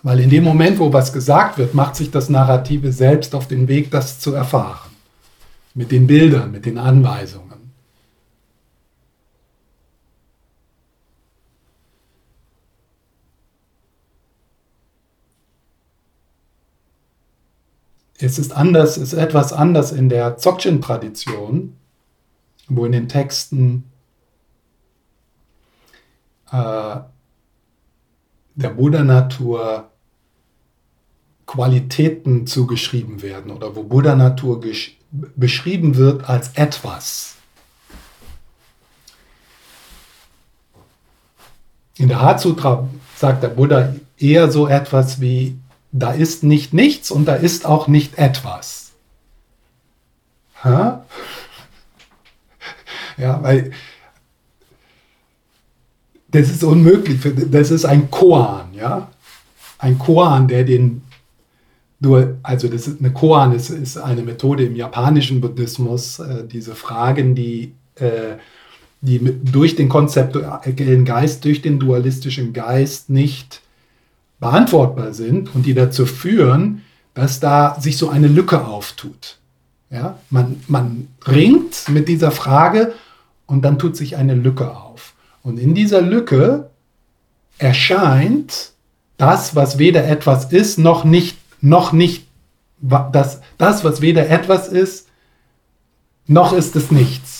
Weil 0.02 0.20
in 0.20 0.30
dem 0.30 0.44
Moment, 0.44 0.78
wo 0.78 0.92
was 0.92 1.12
gesagt 1.12 1.58
wird, 1.58 1.74
macht 1.74 1.96
sich 1.96 2.10
das 2.10 2.28
Narrative 2.28 2.92
selbst 2.92 3.34
auf 3.34 3.48
den 3.48 3.68
Weg, 3.68 3.90
das 3.90 4.18
zu 4.18 4.32
erfahren. 4.32 4.90
Mit 5.74 5.90
den 5.90 6.06
Bildern, 6.06 6.52
mit 6.52 6.64
den 6.64 6.78
Anweisungen. 6.78 7.49
Es 18.22 18.38
ist 18.38 18.52
anders, 18.52 18.96
es 18.98 19.14
ist 19.14 19.18
etwas 19.18 19.52
anders 19.52 19.92
in 19.92 20.08
der 20.08 20.36
Dzogchen-Tradition, 20.36 21.74
wo 22.68 22.84
in 22.84 22.92
den 22.92 23.08
Texten 23.08 23.84
äh, 26.52 26.96
der 28.54 28.70
Buddha-Natur 28.70 29.90
Qualitäten 31.46 32.46
zugeschrieben 32.46 33.22
werden 33.22 33.50
oder 33.50 33.74
wo 33.74 33.82
Buddha-Natur 33.82 34.60
beschrieben 35.34 35.96
wird 35.96 36.28
als 36.28 36.54
etwas. 36.54 37.36
In 41.96 42.08
der 42.08 42.20
Hatsutra 42.22 42.88
sagt 43.16 43.42
der 43.42 43.48
Buddha 43.48 43.94
eher 44.16 44.50
so 44.50 44.68
etwas 44.68 45.20
wie, 45.20 45.58
da 45.92 46.12
ist 46.12 46.42
nicht 46.42 46.72
nichts 46.72 47.10
und 47.10 47.26
da 47.26 47.34
ist 47.34 47.66
auch 47.66 47.88
nicht 47.88 48.18
etwas. 48.18 48.92
Ha? 50.62 51.04
Ja, 53.16 53.42
weil 53.42 53.72
das 56.28 56.48
ist 56.48 56.62
unmöglich. 56.62 57.20
Das 57.50 57.70
ist 57.70 57.84
ein 57.84 58.10
Koan, 58.10 58.72
ja. 58.74 59.10
Ein 59.78 59.98
Koan, 59.98 60.46
der 60.48 60.64
den 60.64 61.02
nur, 62.00 62.38
also 62.42 62.68
das 62.68 62.88
ist 62.88 63.00
eine 63.00 63.12
Koan 63.12 63.52
ist, 63.52 63.68
ist 63.68 63.98
eine 63.98 64.22
Methode 64.22 64.64
im 64.64 64.74
japanischen 64.74 65.40
Buddhismus, 65.42 66.18
äh, 66.18 66.46
diese 66.46 66.74
Fragen, 66.74 67.34
die, 67.34 67.74
äh, 67.96 68.36
die 69.02 69.20
durch 69.44 69.76
den 69.76 69.90
konzeptuellen 69.90 71.04
Geist, 71.04 71.44
durch 71.44 71.60
den 71.60 71.78
dualistischen 71.78 72.54
Geist 72.54 73.10
nicht 73.10 73.60
beantwortbar 74.40 75.12
sind 75.12 75.54
und 75.54 75.66
die 75.66 75.74
dazu 75.74 76.06
führen, 76.06 76.82
dass 77.14 77.40
da 77.40 77.78
sich 77.80 77.96
so 77.98 78.08
eine 78.08 78.28
Lücke 78.28 78.66
auftut. 78.66 79.38
Ja? 79.90 80.18
Man, 80.30 80.62
man 80.66 81.08
ringt 81.26 81.88
mit 81.88 82.08
dieser 82.08 82.30
Frage 82.30 82.94
und 83.46 83.64
dann 83.64 83.78
tut 83.78 83.96
sich 83.96 84.16
eine 84.16 84.34
Lücke 84.34 84.74
auf. 84.74 85.14
Und 85.42 85.58
in 85.58 85.74
dieser 85.74 86.00
Lücke 86.00 86.70
erscheint 87.58 88.72
das, 89.18 89.54
was 89.54 89.78
weder 89.78 90.06
etwas 90.08 90.52
ist, 90.52 90.78
noch 90.78 91.04
nicht 91.04 91.36
noch 91.60 91.92
nicht 91.92 92.26
das, 92.80 93.40
das, 93.58 93.84
was 93.84 94.00
weder 94.00 94.28
etwas 94.30 94.68
ist, 94.68 95.08
noch 96.26 96.52
ist 96.52 96.76
es 96.76 96.90
nichts. 96.90 97.39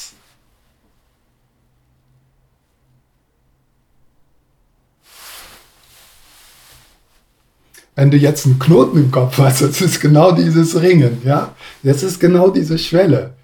Wenn 8.01 8.11
du 8.11 8.17
jetzt 8.17 8.47
einen 8.47 8.59
Knoten 8.59 8.97
im 8.97 9.11
Kopf 9.11 9.37
hast, 9.37 9.61
das 9.61 9.83
ist 9.83 10.01
genau 10.01 10.33
dieses 10.33 10.81
Ringen, 10.81 11.21
ja? 11.23 11.55
Das 11.83 12.03
ist 12.03 12.19
genau 12.19 12.49
diese 12.49 12.79
Schwelle. 12.79 13.35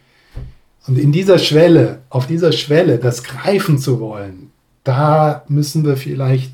Und 0.86 0.98
in 0.98 1.12
dieser 1.12 1.38
Schwelle, 1.38 1.98
auf 2.08 2.26
dieser 2.26 2.52
Schwelle, 2.52 2.96
das 2.96 3.22
greifen 3.22 3.76
zu 3.78 4.00
wollen, 4.00 4.50
da 4.82 5.44
müssen 5.48 5.84
wir 5.84 5.98
vielleicht 5.98 6.52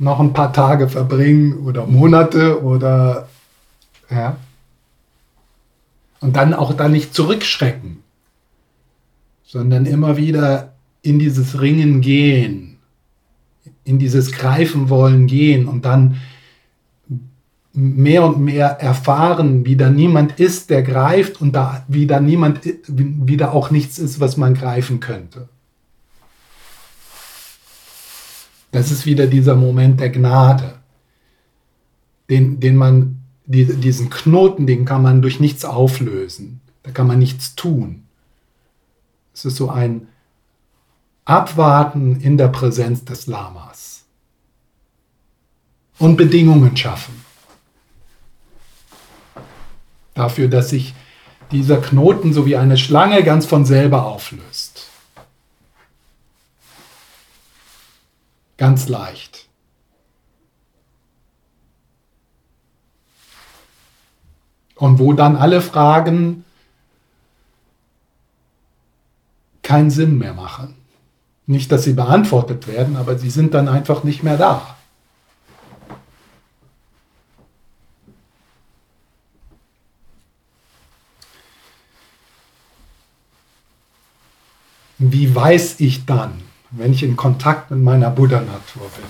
noch 0.00 0.18
ein 0.18 0.32
paar 0.32 0.52
Tage 0.52 0.88
verbringen 0.88 1.64
oder 1.64 1.86
Monate 1.86 2.60
oder 2.60 3.28
ja. 4.10 4.36
Und 6.18 6.34
dann 6.34 6.54
auch 6.54 6.72
da 6.72 6.88
nicht 6.88 7.14
zurückschrecken, 7.14 8.02
sondern 9.44 9.86
immer 9.86 10.16
wieder 10.16 10.72
in 11.02 11.20
dieses 11.20 11.60
Ringen 11.60 12.00
gehen, 12.00 12.78
in 13.84 14.00
dieses 14.00 14.32
Greifen 14.32 14.88
wollen 14.88 15.28
gehen 15.28 15.68
und 15.68 15.84
dann 15.84 16.16
mehr 17.80 18.24
und 18.24 18.40
mehr 18.40 18.80
erfahren, 18.80 19.64
wie 19.64 19.76
da 19.76 19.88
niemand 19.88 20.40
ist, 20.40 20.68
der 20.68 20.82
greift 20.82 21.40
und 21.40 21.52
da 21.52 21.84
wieder 21.86 22.18
niemand, 22.18 22.60
wieder 22.88 23.52
auch 23.52 23.70
nichts 23.70 24.00
ist, 24.00 24.18
was 24.18 24.36
man 24.36 24.54
greifen 24.54 24.98
könnte. 24.98 25.48
Das 28.72 28.90
ist 28.90 29.06
wieder 29.06 29.28
dieser 29.28 29.54
Moment 29.54 30.00
der 30.00 30.10
Gnade, 30.10 30.74
den, 32.28 32.58
den 32.58 32.74
man, 32.74 33.22
die, 33.46 33.64
diesen 33.64 34.10
Knoten, 34.10 34.66
den 34.66 34.84
kann 34.84 35.00
man 35.00 35.22
durch 35.22 35.38
nichts 35.38 35.64
auflösen. 35.64 36.60
Da 36.82 36.90
kann 36.90 37.06
man 37.06 37.20
nichts 37.20 37.54
tun. 37.54 38.02
Es 39.32 39.44
ist 39.44 39.54
so 39.54 39.70
ein 39.70 40.08
Abwarten 41.24 42.20
in 42.22 42.38
der 42.38 42.48
Präsenz 42.48 43.04
des 43.04 43.28
Lamas. 43.28 44.04
Und 46.00 46.16
Bedingungen 46.16 46.76
schaffen. 46.76 47.27
Dafür, 50.18 50.48
dass 50.48 50.70
sich 50.70 50.94
dieser 51.52 51.76
Knoten 51.76 52.32
so 52.32 52.44
wie 52.44 52.56
eine 52.56 52.76
Schlange 52.76 53.22
ganz 53.22 53.46
von 53.46 53.64
selber 53.64 54.04
auflöst. 54.04 54.88
Ganz 58.56 58.88
leicht. 58.88 59.46
Und 64.74 64.98
wo 64.98 65.12
dann 65.12 65.36
alle 65.36 65.60
Fragen 65.60 66.44
keinen 69.62 69.90
Sinn 69.90 70.18
mehr 70.18 70.34
machen. 70.34 70.74
Nicht, 71.46 71.70
dass 71.70 71.84
sie 71.84 71.92
beantwortet 71.92 72.66
werden, 72.66 72.96
aber 72.96 73.16
sie 73.18 73.30
sind 73.30 73.54
dann 73.54 73.68
einfach 73.68 74.02
nicht 74.02 74.24
mehr 74.24 74.36
da. 74.36 74.77
Wie 84.98 85.34
weiß 85.34 85.76
ich 85.78 86.06
dann, 86.06 86.42
wenn 86.70 86.92
ich 86.92 87.02
in 87.02 87.16
Kontakt 87.16 87.70
mit 87.70 87.80
meiner 87.80 88.10
Buddha-Natur 88.10 88.90
bin. 88.96 89.04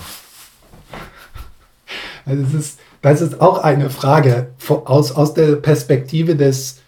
Also 2.25 2.43
das, 2.43 2.55
ist, 2.55 2.79
das 3.03 3.21
ist 3.21 3.41
auch 3.41 3.59
eine 3.59 3.91
Frage 3.91 4.51
aus, 4.69 5.13
aus 5.13 5.35
der 5.35 5.57
Perspektive 5.57 6.37
des, 6.37 6.81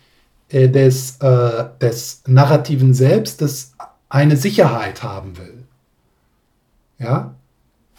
äh, 0.51 0.69
des, 0.69 1.17
äh, 1.21 1.65
des 1.81 2.23
narrativen 2.27 2.95
Selbst, 2.95 3.41
das 3.41 3.73
eine 4.09 4.37
Sicherheit 4.37 5.03
haben 5.03 5.39
will. 5.39 5.65
Ja? 6.99 7.35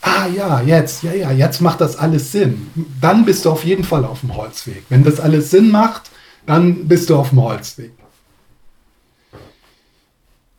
Ah 0.02 0.28
ja, 0.28 0.62
jetzt, 0.62 1.04
ja, 1.04 1.14
ja, 1.14 1.32
jetzt 1.32 1.62
macht 1.62 1.82
das 1.82 1.96
alles 1.96 2.32
Sinn. 2.32 2.68
Dann 3.00 3.26
bist 3.26 3.46
du 3.46 3.52
auf 3.52 3.64
jeden 3.64 3.84
Fall 3.84 4.04
auf 4.06 4.22
dem 4.22 4.36
Holzweg. 4.36 4.84
Wenn 4.90 5.04
das 5.04 5.20
alles 5.20 5.52
Sinn 5.52 5.70
macht, 5.72 6.10
dann 6.46 6.88
bist 6.88 7.10
du 7.10 7.16
auf 7.16 7.30
dem 7.30 7.42
Holzweg. 7.42 7.92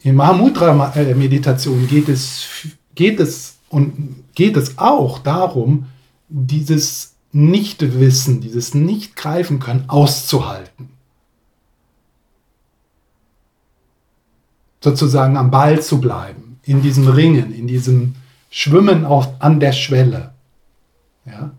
In 0.04 0.16
Mahamudra-Meditation 0.16 1.86
geht 1.86 2.08
es, 2.08 2.46
geht, 2.94 3.20
es 3.20 3.58
und 3.68 4.24
geht 4.34 4.56
es 4.56 4.78
auch 4.78 5.20
darum, 5.20 5.86
dieses 6.28 7.14
Nichtwissen, 7.30 8.40
dieses 8.40 8.74
Nicht-Greifen 8.74 9.58
können 9.58 9.88
auszuhalten. 9.88 10.90
Sozusagen 14.80 15.36
am 15.36 15.50
Ball 15.50 15.80
zu 15.80 16.00
bleiben, 16.00 16.58
in 16.64 16.82
diesem 16.82 17.06
Ringen, 17.06 17.54
in 17.54 17.68
diesem 17.68 18.16
Schwimmen 18.50 19.04
auf, 19.04 19.28
an 19.40 19.60
der 19.60 19.72
Schwelle. 19.72 20.34
Ja? 21.24 21.52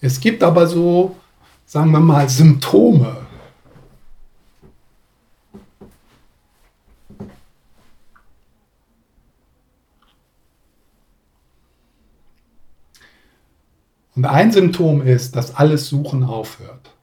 Es 0.00 0.20
gibt 0.20 0.42
aber 0.42 0.66
so, 0.66 1.16
sagen 1.66 1.90
wir 1.90 2.00
mal, 2.00 2.28
Symptome. 2.28 3.26
Und 14.16 14.24
ein 14.24 14.52
Symptom 14.52 15.02
ist, 15.02 15.36
dass 15.36 15.54
alles 15.54 15.88
Suchen 15.88 16.24
aufhört. 16.24 16.94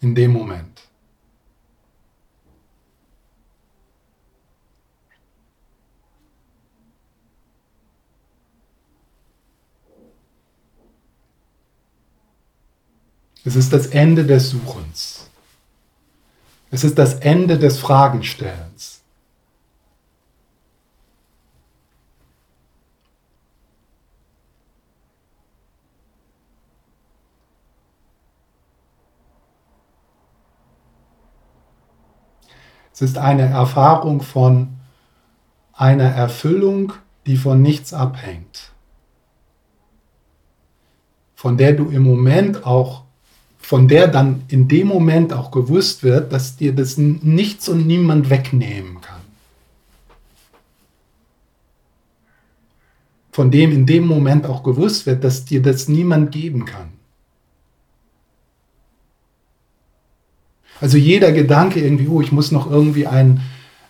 In 0.00 0.14
dem 0.14 0.32
Moment. 0.32 0.87
Es 13.48 13.56
ist 13.56 13.72
das 13.72 13.86
Ende 13.86 14.26
des 14.26 14.50
Suchens. 14.50 15.30
Es 16.70 16.84
ist 16.84 16.98
das 16.98 17.14
Ende 17.14 17.58
des 17.58 17.78
Fragenstellens. 17.78 19.00
Es 32.92 33.00
ist 33.00 33.16
eine 33.16 33.46
Erfahrung 33.46 34.20
von 34.20 34.76
einer 35.72 36.10
Erfüllung, 36.10 36.92
die 37.24 37.38
von 37.38 37.62
nichts 37.62 37.94
abhängt, 37.94 38.72
von 41.34 41.56
der 41.56 41.72
du 41.72 41.88
im 41.88 42.02
Moment 42.02 42.66
auch, 42.66 43.07
von 43.68 43.86
der 43.86 44.08
dann 44.08 44.44
in 44.48 44.66
dem 44.66 44.88
Moment 44.88 45.30
auch 45.34 45.50
gewusst 45.50 46.02
wird, 46.02 46.32
dass 46.32 46.56
dir 46.56 46.74
das 46.74 46.96
nichts 46.96 47.68
und 47.68 47.86
niemand 47.86 48.30
wegnehmen 48.30 49.02
kann. 49.02 49.20
Von 53.30 53.50
dem 53.50 53.70
in 53.70 53.84
dem 53.84 54.06
Moment 54.06 54.46
auch 54.46 54.62
gewusst 54.62 55.04
wird, 55.04 55.22
dass 55.22 55.44
dir 55.44 55.60
das 55.60 55.86
niemand 55.86 56.32
geben 56.32 56.64
kann. 56.64 56.88
Also 60.80 60.96
jeder 60.96 61.32
Gedanke 61.32 61.80
irgendwie, 61.80 62.08
oh, 62.08 62.22
ich 62.22 62.32
muss 62.32 62.50
noch 62.50 62.70
irgendwie 62.70 63.06
einen, 63.06 63.42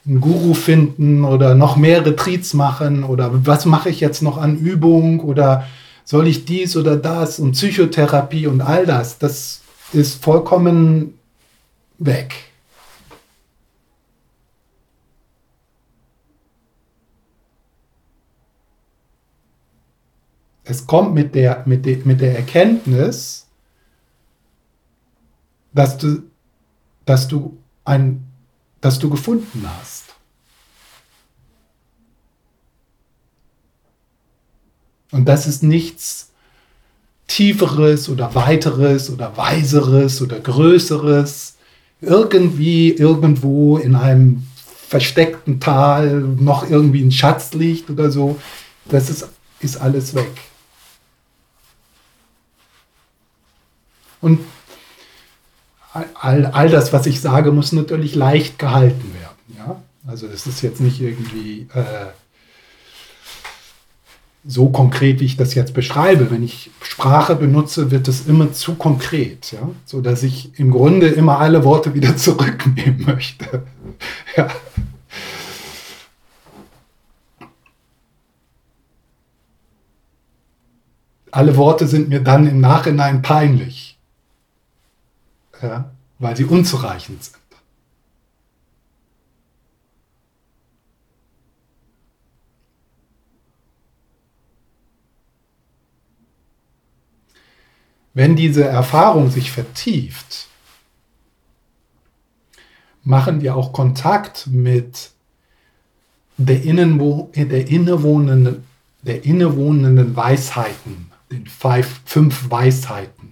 einen 0.05 0.21
Guru 0.21 0.55
finden 0.55 1.23
oder 1.23 1.55
noch 1.55 1.77
mehr 1.77 2.05
Retreats 2.05 2.53
machen 2.53 3.05
oder 3.05 3.47
was 3.47 3.65
mache 3.65 3.91
ich 3.91 4.01
jetzt 4.01 4.23
noch 4.23 4.39
an 4.39 4.59
Übung 4.59 5.21
oder 5.21 5.69
soll 6.05 6.27
ich 6.27 6.45
dies 6.47 6.77
oder 6.77 6.97
das 6.97 7.39
und 7.39 7.53
Psychotherapie 7.53 8.49
und 8.49 8.61
all 8.61 8.85
das, 8.85 9.19
das 9.19 9.61
ist 9.93 10.23
vollkommen 10.23 11.19
weg. 11.99 12.35
Es 20.65 20.87
kommt 20.87 21.15
mit 21.15 21.35
der, 21.35 21.63
mit, 21.67 21.87
der, 21.87 21.99
mit 22.05 22.21
der 22.21 22.37
Erkenntnis, 22.37 23.47
dass 25.73 25.97
du 25.97 26.29
dass 27.09 27.27
du 27.27 27.59
ein, 27.87 28.27
dass 28.83 28.99
du 28.99 29.09
gefunden 29.09 29.65
hast. 29.79 30.15
Und 35.11 35.25
das 35.25 35.47
ist 35.47 35.63
nichts 35.63 36.33
Tieferes 37.29 38.09
oder 38.09 38.35
Weiteres 38.35 39.11
oder 39.11 39.37
Weiseres 39.37 40.21
oder 40.21 40.41
Größeres. 40.41 41.55
Irgendwie, 42.01 42.91
irgendwo 42.91 43.79
in 43.79 43.95
einem 43.95 44.47
versteckten 44.89 45.61
Tal 45.61 46.21
noch 46.21 46.69
irgendwie 46.69 47.03
ein 47.03 47.13
Schatz 47.13 47.53
liegt 47.53 47.91
oder 47.91 48.11
so. 48.11 48.39
Das 48.87 49.11
ist, 49.11 49.29
ist 49.61 49.77
alles 49.77 50.15
weg. 50.15 50.31
Und 54.21 54.41
all, 56.15 56.47
all 56.47 56.71
das, 56.71 56.93
was 56.93 57.07
ich 57.07 57.21
sage, 57.21 57.53
muss 57.53 57.73
natürlich 57.73 58.15
leicht 58.15 58.59
gehalten 58.59 59.15
werden. 59.15 59.57
Ja? 59.57 59.83
Also 60.07 60.27
es 60.27 60.47
ist 60.47 60.63
jetzt 60.63 60.81
nicht 60.81 61.01
irgendwie 61.01 61.69
äh, 61.75 62.07
so 64.49 64.71
konkret, 64.71 65.21
wie 65.21 65.27
ich 65.27 65.37
das 65.37 65.55
jetzt 65.55 65.75
beschreibe. 65.75 66.31
Wenn 66.31 66.43
ich 66.43 66.71
Sprache 66.83 67.37
benutze, 67.37 67.91
wird 67.91 68.09
es 68.09 68.27
immer 68.27 68.53
zu 68.53 68.75
konkret, 68.75 69.53
ja? 69.53 69.71
so 69.85 70.01
dass 70.01 70.23
ich 70.23 70.59
im 70.59 70.71
Grunde 70.71 71.09
immer 71.09 71.39
alle 71.39 71.65
Worte 71.65 71.95
wieder 71.95 72.17
zurücknehmen 72.17 73.05
möchte. 73.05 73.63
ja. 74.37 74.49
Alle 81.31 81.57
Worte 81.57 81.87
sind 81.87 82.09
mir 82.09 82.21
dann 82.21 82.49
im 82.49 82.61
Nachhinein 82.61 83.21
peinlich 83.21 83.89
ja, 85.63 85.91
weil 86.19 86.37
sie 86.37 86.45
unzureichend 86.45 87.25
sind. 87.25 87.38
Wenn 98.15 98.37
diese 98.37 98.65
Erfahrung 98.65 99.31
sich 99.31 99.51
vertieft, 99.51 100.49
machen 103.05 103.41
wir 103.41 103.57
auch 103.57 103.73
Kontakt 103.73 104.47
mit 104.49 105.11
der, 106.37 106.63
Innenwo 106.63 107.31
der, 107.35 107.69
innewohnenden, 107.69 108.65
der 109.03 109.25
innewohnenden 109.25 110.17
Weisheiten, 110.17 111.11
den 111.31 111.47
five, 111.47 112.01
fünf 112.05 112.51
Weisheiten 112.51 113.29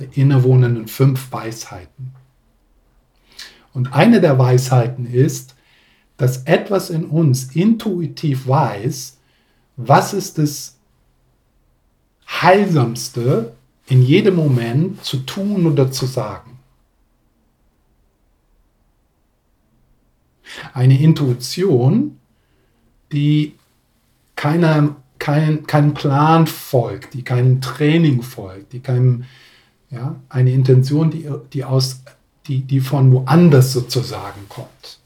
der 0.00 0.16
innewohnenden 0.16 0.88
fünf 0.88 1.30
Weisheiten. 1.30 2.14
Und 3.72 3.92
eine 3.92 4.20
der 4.20 4.38
Weisheiten 4.38 5.06
ist, 5.06 5.54
dass 6.16 6.44
etwas 6.44 6.90
in 6.90 7.04
uns 7.04 7.54
intuitiv 7.54 8.48
weiß, 8.48 9.18
was 9.76 10.12
ist 10.12 10.38
das 10.38 10.78
Heilsamste 12.30 13.52
in 13.86 14.02
jedem 14.02 14.36
Moment 14.36 15.04
zu 15.04 15.18
tun 15.18 15.66
oder 15.66 15.90
zu 15.90 16.06
sagen. 16.06 16.58
Eine 20.72 21.00
Intuition, 21.00 22.18
die 23.12 23.54
keiner, 24.36 24.96
kein, 25.18 25.66
keinem 25.66 25.94
Plan 25.94 26.46
folgt, 26.46 27.14
die 27.14 27.22
keinem 27.22 27.60
Training 27.60 28.22
folgt, 28.22 28.72
die 28.72 28.80
keinem 28.80 29.24
ja, 29.90 30.16
eine 30.28 30.52
Intention, 30.52 31.10
die, 31.10 31.28
die, 31.52 31.64
aus, 31.64 32.02
die, 32.46 32.62
die 32.62 32.80
von 32.80 33.12
woanders 33.12 33.72
sozusagen 33.72 34.48
kommt. 34.48 34.98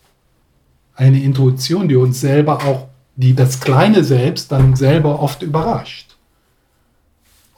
Eine 0.95 1.22
Intuition, 1.22 1.89
die 1.89 1.97
uns 1.97 2.20
selber 2.20 2.64
auch, 2.64 2.89
die 3.16 3.35
das 3.35 3.61
kleine 3.61 4.05
Selbst 4.05 4.53
dann 4.53 4.77
selber 4.77 5.20
oft 5.20 5.43
überrascht. 5.43 6.14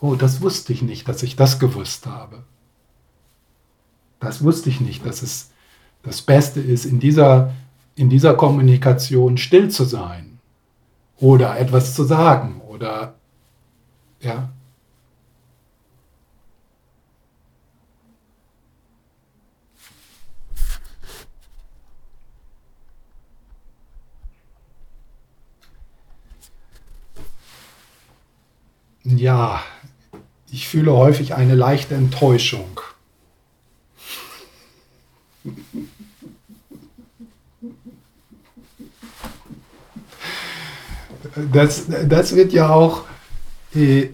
Oh, 0.01 0.15
das 0.15 0.41
wusste 0.41 0.73
ich 0.73 0.83
nicht, 0.83 1.09
dass 1.09 1.23
ich 1.23 1.37
das 1.37 1.59
gewusst 1.59 2.07
habe. 2.07 2.45
Das 4.21 4.43
wusste 4.43 4.69
ich 4.71 4.81
nicht, 4.81 5.05
dass 5.07 5.23
es 5.23 5.51
das 6.03 6.23
Beste 6.23 6.61
ist, 6.61 6.85
in 6.85 7.01
dieser, 7.01 7.53
in 7.95 8.11
dieser 8.11 8.35
Kommunikation 8.35 9.39
still 9.39 9.71
zu 9.71 9.85
sein 9.85 10.39
oder 11.19 11.59
etwas 11.59 11.95
zu 11.95 12.05
sagen 12.05 12.61
oder 12.69 13.15
ja, 14.21 14.51
Ja, 29.09 29.63
ich 30.57 30.69
fühle 30.69 30.93
häufig 30.93 31.35
eine 31.35 31.55
leichte 31.55 31.95
Enttäuschung. 31.95 32.81
Das, 41.53 41.85
das 42.09 42.35
wird 42.35 42.55
ja 42.55 42.71
auch 42.71 43.05
äh, 43.75 44.09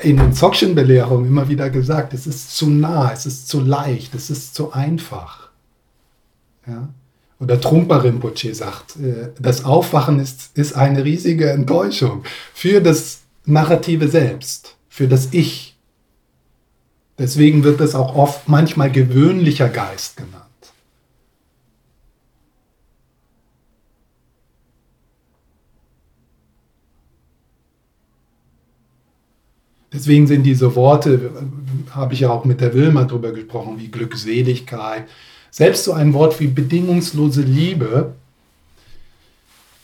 in 0.00 0.18
den 0.18 0.32
Dzogchen-Belehrungen 0.34 1.26
immer 1.26 1.48
wieder 1.48 1.70
gesagt, 1.70 2.12
es 2.12 2.26
ist 2.26 2.54
zu 2.54 2.68
nah, 2.68 3.10
es 3.10 3.24
ist 3.24 3.48
zu 3.48 3.60
leicht, 3.60 4.14
es 4.14 4.28
ist 4.28 4.54
zu 4.54 4.70
einfach. 4.70 5.48
Ja? 6.66 6.90
Oder 7.40 7.58
Trungpa 7.58 7.96
Rinpoche 7.96 8.54
sagt, 8.54 8.96
äh, 8.96 9.30
das 9.40 9.64
Aufwachen 9.64 10.20
ist, 10.20 10.50
ist 10.58 10.74
eine 10.74 11.04
riesige 11.04 11.48
Enttäuschung 11.48 12.22
für 12.52 12.82
das 12.82 13.20
Narrative 13.46 14.08
selbst, 14.08 14.73
für 14.94 15.08
das 15.08 15.30
Ich. 15.32 15.76
Deswegen 17.18 17.64
wird 17.64 17.80
es 17.80 17.96
auch 17.96 18.14
oft 18.14 18.48
manchmal 18.48 18.92
gewöhnlicher 18.92 19.68
Geist 19.68 20.16
genannt. 20.16 20.44
Deswegen 29.92 30.28
sind 30.28 30.44
diese 30.44 30.76
Worte, 30.76 31.42
habe 31.90 32.14
ich 32.14 32.20
ja 32.20 32.30
auch 32.30 32.44
mit 32.44 32.60
der 32.60 32.72
Wilma 32.72 33.02
drüber 33.02 33.32
gesprochen, 33.32 33.80
wie 33.80 33.88
Glückseligkeit. 33.88 35.08
Selbst 35.50 35.82
so 35.82 35.92
ein 35.92 36.14
Wort 36.14 36.38
wie 36.38 36.46
bedingungslose 36.46 37.42
Liebe 37.42 38.14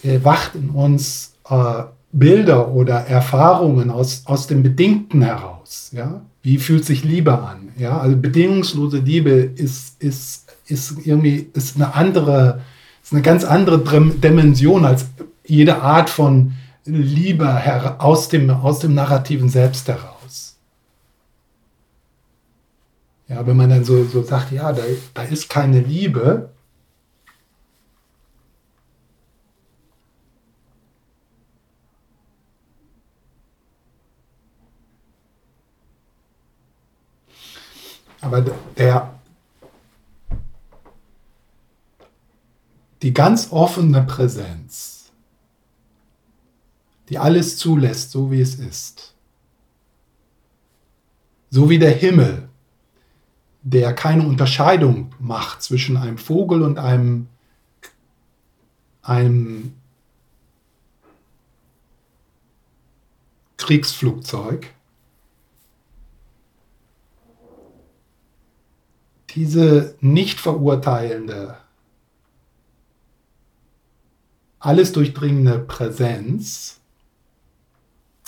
äh, 0.04 0.20
wacht 0.22 0.54
in 0.54 0.70
uns 0.70 1.34
äh, 1.48 1.82
Bilder 2.12 2.72
oder 2.72 3.06
Erfahrungen 3.06 3.90
aus, 3.90 4.22
aus 4.26 4.46
dem 4.46 4.62
Bedingten 4.62 5.22
heraus. 5.22 5.90
Ja? 5.92 6.22
Wie 6.42 6.58
fühlt 6.58 6.84
sich 6.84 7.04
Liebe 7.04 7.38
an? 7.38 7.68
Ja? 7.78 7.98
Also 7.98 8.16
bedingungslose 8.16 8.98
Liebe 8.98 9.30
ist, 9.30 10.02
ist, 10.02 10.52
ist 10.66 11.06
irgendwie 11.06 11.50
ist 11.52 11.76
eine 11.76 11.94
andere, 11.94 12.60
ist 13.02 13.12
eine 13.12 13.22
ganz 13.22 13.44
andere 13.44 13.78
Dimension 13.78 14.84
als 14.84 15.06
jede 15.46 15.82
Art 15.82 16.10
von 16.10 16.52
Liebe 16.84 17.62
aus 17.98 18.28
dem, 18.28 18.50
aus 18.50 18.80
dem 18.80 18.94
narrativen 18.94 19.48
Selbst 19.48 19.86
heraus. 19.88 20.56
Ja, 23.28 23.46
wenn 23.46 23.56
man 23.56 23.70
dann 23.70 23.84
so, 23.84 24.04
so 24.04 24.22
sagt, 24.22 24.50
ja, 24.50 24.72
da, 24.72 24.82
da 25.14 25.22
ist 25.22 25.48
keine 25.48 25.80
Liebe, 25.80 26.50
Aber 38.20 38.42
der, 38.76 39.18
die 43.02 43.14
ganz 43.14 43.48
offene 43.50 44.02
Präsenz, 44.02 45.10
die 47.08 47.18
alles 47.18 47.56
zulässt, 47.56 48.10
so 48.10 48.30
wie 48.30 48.40
es 48.40 48.54
ist, 48.54 49.14
so 51.50 51.68
wie 51.68 51.78
der 51.78 51.92
Himmel, 51.92 52.48
der 53.62 53.92
keine 53.94 54.26
Unterscheidung 54.26 55.12
macht 55.18 55.62
zwischen 55.62 55.96
einem 55.96 56.18
Vogel 56.18 56.62
und 56.62 56.78
einem, 56.78 57.26
einem 59.02 59.74
Kriegsflugzeug, 63.56 64.72
diese 69.34 69.96
nicht 70.00 70.40
verurteilende, 70.40 71.56
alles 74.58 74.92
durchdringende 74.92 75.58
Präsenz, 75.58 76.80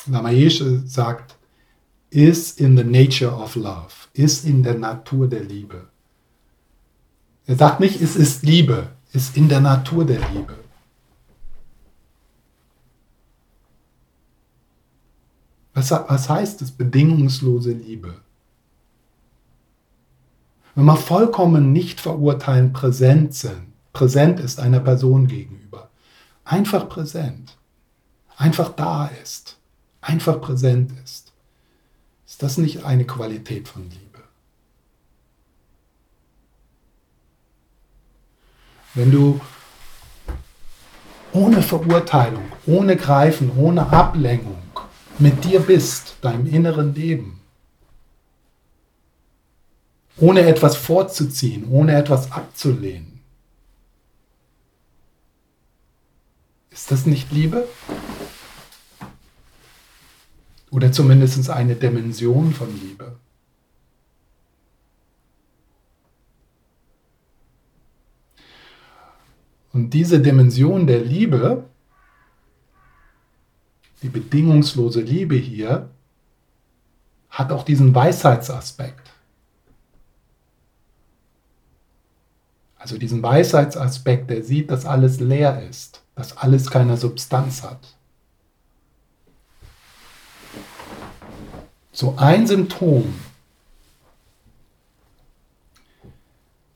Lamaesche 0.06 0.82
sagt, 0.86 1.36
ist 2.10 2.60
in 2.60 2.76
the 2.76 2.84
nature 2.84 3.32
of 3.32 3.54
love, 3.54 3.92
ist 4.12 4.44
in 4.44 4.62
der 4.62 4.74
Natur 4.74 5.28
der 5.28 5.44
Liebe. 5.44 5.88
Er 7.46 7.56
sagt 7.56 7.80
nicht, 7.80 8.00
es 8.00 8.16
ist 8.16 8.42
Liebe, 8.42 8.92
ist 9.12 9.36
in 9.36 9.48
der 9.48 9.60
Natur 9.60 10.04
der 10.04 10.26
Liebe. 10.30 10.58
Was, 15.74 15.90
was 15.90 16.28
heißt 16.28 16.62
es, 16.62 16.70
bedingungslose 16.70 17.72
Liebe? 17.72 18.21
Wenn 20.74 20.84
man 20.84 20.96
vollkommen 20.96 21.72
nicht 21.72 22.00
verurteilen 22.00 22.72
präsent 22.72 23.34
sind, 23.34 23.72
präsent 23.92 24.40
ist 24.40 24.58
einer 24.58 24.80
Person 24.80 25.26
gegenüber, 25.26 25.90
einfach 26.44 26.88
präsent, 26.88 27.56
einfach 28.36 28.70
da 28.70 29.06
ist, 29.22 29.58
einfach 30.00 30.40
präsent 30.40 30.90
ist, 31.04 31.32
ist 32.26 32.42
das 32.42 32.56
nicht 32.56 32.84
eine 32.84 33.04
Qualität 33.04 33.68
von 33.68 33.82
Liebe? 33.82 34.00
Wenn 38.94 39.10
du 39.10 39.40
ohne 41.32 41.62
Verurteilung, 41.62 42.44
ohne 42.66 42.96
Greifen, 42.96 43.52
ohne 43.56 43.90
Ablenkung 43.90 44.62
mit 45.18 45.44
dir 45.44 45.60
bist, 45.60 46.16
deinem 46.22 46.46
inneren 46.46 46.94
Leben, 46.94 47.41
ohne 50.22 50.42
etwas 50.42 50.76
vorzuziehen, 50.76 51.68
ohne 51.68 51.96
etwas 51.96 52.30
abzulehnen. 52.30 53.20
Ist 56.70 56.92
das 56.92 57.06
nicht 57.06 57.32
Liebe? 57.32 57.66
Oder 60.70 60.92
zumindest 60.92 61.50
eine 61.50 61.74
Dimension 61.74 62.54
von 62.54 62.68
Liebe? 62.80 63.16
Und 69.72 69.90
diese 69.90 70.20
Dimension 70.20 70.86
der 70.86 71.00
Liebe, 71.00 71.64
die 74.02 74.08
bedingungslose 74.08 75.00
Liebe 75.00 75.34
hier, 75.34 75.90
hat 77.28 77.50
auch 77.50 77.64
diesen 77.64 77.92
Weisheitsaspekt. 77.92 79.11
Also 82.82 82.98
diesen 82.98 83.22
Weisheitsaspekt, 83.22 84.28
der 84.28 84.42
sieht, 84.42 84.72
dass 84.72 84.86
alles 84.86 85.20
leer 85.20 85.62
ist, 85.70 86.02
dass 86.16 86.36
alles 86.36 86.68
keine 86.68 86.96
Substanz 86.96 87.62
hat. 87.62 87.78
So 91.92 92.14
ein 92.16 92.48
Symptom, 92.48 93.14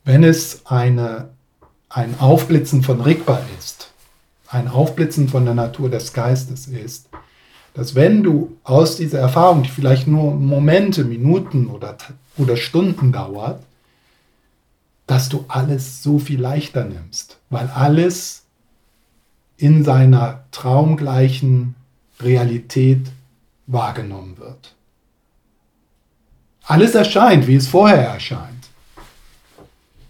wenn 0.04 0.22
es 0.22 0.64
eine, 0.66 1.30
ein 1.88 2.20
Aufblitzen 2.20 2.84
von 2.84 3.00
Rigpa 3.00 3.40
ist, 3.58 3.90
ein 4.46 4.68
Aufblitzen 4.68 5.28
von 5.28 5.44
der 5.44 5.54
Natur 5.54 5.90
des 5.90 6.12
Geistes 6.12 6.68
ist, 6.68 7.08
dass 7.74 7.96
wenn 7.96 8.22
du 8.22 8.56
aus 8.62 8.96
dieser 8.96 9.18
Erfahrung, 9.18 9.64
die 9.64 9.70
vielleicht 9.70 10.06
nur 10.06 10.36
Momente, 10.36 11.02
Minuten 11.02 11.66
oder, 11.66 11.96
oder 12.36 12.56
Stunden 12.56 13.10
dauert, 13.10 13.60
dass 15.06 15.28
du 15.28 15.44
alles 15.48 16.02
so 16.02 16.18
viel 16.18 16.40
leichter 16.40 16.84
nimmst, 16.84 17.38
weil 17.50 17.68
alles 17.68 18.44
in 19.56 19.84
seiner 19.84 20.44
traumgleichen 20.50 21.74
Realität 22.20 23.06
wahrgenommen 23.66 24.38
wird. 24.38 24.74
Alles 26.64 26.94
erscheint, 26.94 27.46
wie 27.46 27.54
es 27.54 27.68
vorher 27.68 28.08
erscheint. 28.08 28.68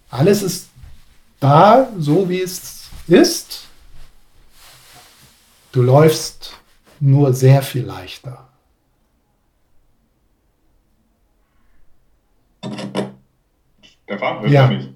Alles 0.09 0.43
ist 0.43 0.69
da, 1.41 1.89
so 1.99 2.29
wie 2.29 2.41
es 2.41 2.89
ist. 3.07 3.67
Du 5.73 5.83
läufst 5.83 6.55
nur 7.01 7.35
sehr 7.35 7.63
viel 7.63 7.85
leichter. 7.85 8.49
Stefan, 14.07 14.41
hört 14.41 14.51
ja. 14.51 14.67
mich? 14.69 14.89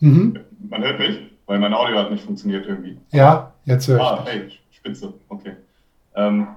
Mhm. 0.00 0.40
Man 0.70 0.82
hört 0.82 0.98
mich, 0.98 1.20
weil 1.46 1.58
mein 1.58 1.74
Audio 1.74 1.98
hat 1.98 2.10
nicht 2.10 2.24
funktioniert 2.24 2.66
irgendwie. 2.66 2.98
Ja, 3.12 3.52
jetzt 3.66 3.86
höre 3.88 3.96
ich. 3.96 4.02
Ah, 4.02 4.24
hey, 4.24 4.50
spitze, 4.70 5.12
okay. 5.28 5.52
Ähm, 6.16 6.48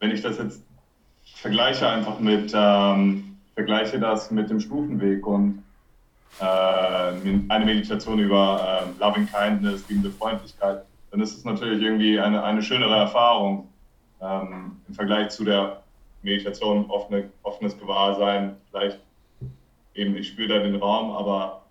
wenn 0.00 0.10
ich 0.10 0.20
das 0.20 0.38
jetzt 0.38 0.62
vergleiche 1.36 1.88
einfach 1.88 2.18
mit, 2.18 2.52
ähm, 2.54 3.36
vergleiche 3.54 4.00
das 4.00 4.30
mit 4.30 4.50
dem 4.50 4.58
Stufenweg 4.58 5.24
und 5.26 5.62
äh, 6.40 6.44
eine 6.44 7.64
Meditation 7.64 8.18
über 8.18 8.82
äh, 8.82 9.00
Loving 9.00 9.28
Kindness, 9.28 9.88
liebende 9.88 10.10
Freundlichkeit, 10.10 10.82
dann 11.12 11.20
ist 11.20 11.36
es 11.36 11.44
natürlich 11.44 11.80
irgendwie 11.80 12.18
eine, 12.18 12.42
eine 12.42 12.62
schönere 12.62 12.96
Erfahrung 12.96 13.68
ähm, 14.20 14.72
im 14.88 14.94
Vergleich 14.94 15.30
zu 15.30 15.44
der 15.44 15.82
Meditation, 16.22 16.86
offene, 16.90 17.30
offenes 17.44 17.78
Gewahrsein, 17.78 18.56
vielleicht 18.70 18.98
eben, 19.94 20.16
ich 20.16 20.28
spüre 20.28 20.48
da 20.48 20.58
den 20.58 20.76
Raum, 20.76 21.10
aber 21.12 21.62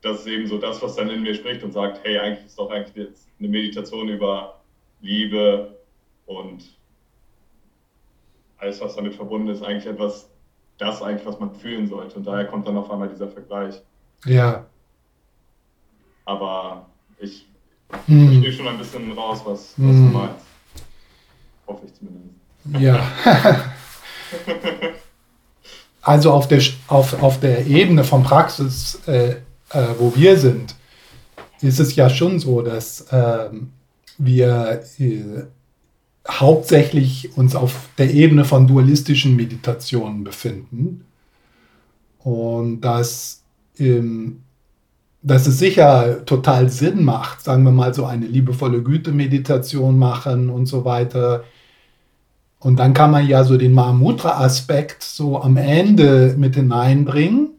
das 0.00 0.20
ist 0.20 0.26
eben 0.26 0.46
so 0.46 0.58
das, 0.58 0.82
was 0.82 0.96
dann 0.96 1.10
in 1.10 1.22
mir 1.22 1.34
spricht 1.34 1.62
und 1.62 1.72
sagt, 1.72 2.04
hey, 2.04 2.18
eigentlich 2.18 2.46
ist 2.46 2.58
doch 2.58 2.70
eigentlich 2.70 2.96
jetzt 2.96 3.28
eine 3.38 3.48
Meditation 3.48 4.08
über 4.08 4.60
Liebe 5.00 5.78
und 6.26 6.64
alles, 8.58 8.80
was 8.80 8.96
damit 8.96 9.14
verbunden 9.14 9.48
ist, 9.48 9.62
eigentlich 9.62 9.86
etwas, 9.86 10.28
das 10.78 11.02
eigentlich, 11.02 11.26
was 11.26 11.38
man 11.38 11.54
fühlen 11.54 11.86
sollte. 11.86 12.16
Und 12.16 12.26
daher 12.26 12.46
kommt 12.46 12.66
dann 12.66 12.76
auf 12.76 12.90
einmal 12.90 13.08
dieser 13.08 13.28
Vergleich. 13.28 13.80
Ja. 14.24 14.66
Aber 16.24 16.86
ich 17.18 17.46
hm. 18.06 18.28
verstehe 18.28 18.52
schon 18.52 18.68
ein 18.68 18.78
bisschen 18.78 19.12
raus, 19.12 19.42
was, 19.44 19.74
was 19.76 19.96
hm. 19.96 20.12
du 20.12 20.18
meinst. 20.18 20.46
Hoffe 21.66 21.86
ich 21.86 21.94
zumindest. 21.94 22.34
Ja. 22.78 23.04
Also 26.02 26.32
auf 26.32 26.48
der, 26.48 26.60
auf, 26.88 27.22
auf 27.22 27.40
der 27.40 27.66
Ebene 27.66 28.04
von 28.04 28.24
Praxis, 28.24 29.00
äh, 29.06 29.36
äh, 29.70 29.86
wo 29.98 30.14
wir 30.14 30.36
sind, 30.36 30.74
ist 31.60 31.78
es 31.78 31.94
ja 31.94 32.10
schon 32.10 32.40
so, 32.40 32.60
dass 32.60 33.02
äh, 33.12 33.50
wir 34.18 34.82
äh, 34.98 35.22
hauptsächlich 36.28 37.36
uns 37.36 37.54
auf 37.54 37.88
der 37.98 38.12
Ebene 38.12 38.44
von 38.44 38.66
dualistischen 38.66 39.36
Meditationen 39.36 40.24
befinden. 40.24 41.04
Und 42.18 42.80
dass, 42.80 43.42
ähm, 43.78 44.42
dass 45.22 45.46
es 45.46 45.58
sicher 45.58 46.24
total 46.24 46.68
Sinn 46.68 47.04
macht, 47.04 47.42
sagen 47.42 47.64
wir 47.64 47.72
mal 47.72 47.94
so 47.94 48.06
eine 48.06 48.26
liebevolle 48.26 48.82
Güte-Meditation 48.82 49.98
machen 49.98 50.50
und 50.50 50.66
so 50.66 50.84
weiter. 50.84 51.44
Und 52.62 52.76
dann 52.76 52.94
kann 52.94 53.10
man 53.10 53.26
ja 53.26 53.42
so 53.42 53.56
den 53.56 53.72
Mahamudra-Aspekt 53.72 55.02
so 55.02 55.42
am 55.42 55.56
Ende 55.56 56.36
mit 56.38 56.54
hineinbringen, 56.54 57.50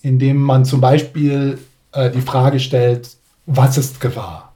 indem 0.00 0.40
man 0.40 0.64
zum 0.64 0.80
Beispiel 0.80 1.58
äh, 1.90 2.10
die 2.12 2.20
Frage 2.20 2.60
stellt, 2.60 3.10
was 3.46 3.76
ist 3.76 4.00
gewahr? 4.00 4.54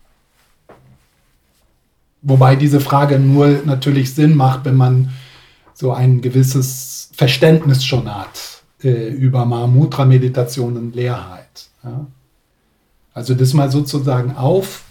Wobei 2.23 2.55
diese 2.55 2.81
Frage 2.81 3.19
nur 3.19 3.63
natürlich 3.65 4.15
Sinn 4.15 4.37
macht, 4.37 4.67
wenn 4.67 4.77
man 4.77 5.11
so 5.75 5.93
ein 5.93 6.21
gewisses 6.21 7.11
Verständnis 7.15 7.85
schon 7.85 8.15
hat 8.15 8.63
äh, 8.85 9.09
über 9.09 9.45
Mahamudra-Meditation 9.47 10.77
und 10.77 10.95
Leerheit. 10.95 11.71
Ja? 11.83 12.07
Also 13.15 13.35
das 13.35 13.53
mal 13.53 13.71
sozusagen 13.71 14.37
auf, 14.37 14.85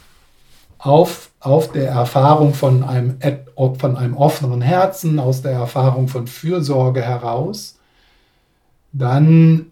auf, 0.80 1.32
auf 1.42 1.72
der 1.74 1.90
Erfahrung 1.90 2.54
von 2.54 2.84
einem, 2.84 3.20
von 3.78 3.98
einem 3.98 4.16
offenen 4.16 4.62
Herzen, 4.62 5.20
aus 5.20 5.42
der 5.42 5.52
Erfahrung 5.52 6.08
von 6.08 6.26
Fürsorge 6.26 7.02
heraus, 7.02 7.78
dann 8.94 9.68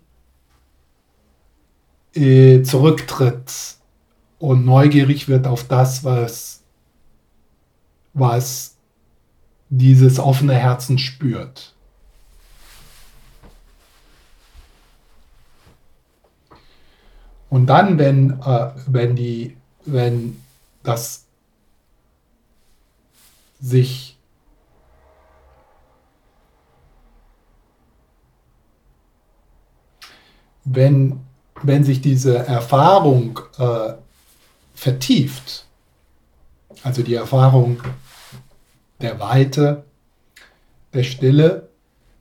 äh, 2.13 2.61
zurücktritt 2.61 3.77
und 4.37 4.65
neugierig 4.65 5.27
wird 5.29 5.47
auf 5.47 5.63
das, 5.63 6.03
was, 6.03 6.61
was 8.13 8.75
dieses 9.69 10.19
offene 10.19 10.53
Herzen 10.53 10.97
spürt. 10.97 11.73
Und 17.49 17.67
dann, 17.67 17.97
wenn, 17.97 18.41
äh, 18.41 18.71
wenn, 18.87 19.15
die, 19.15 19.55
wenn 19.85 20.37
das 20.87 21.25
sich 23.59 24.17
wenn, 30.73 31.19
wenn 31.63 31.83
sich 31.83 32.01
diese 32.01 32.37
Erfahrung 32.37 33.39
äh, 33.57 33.93
vertieft, 34.75 35.65
also 36.83 37.01
die 37.03 37.15
Erfahrung 37.15 37.81
der 39.01 39.19
Weite, 39.19 39.85
der 40.93 41.03
Stille, 41.03 41.69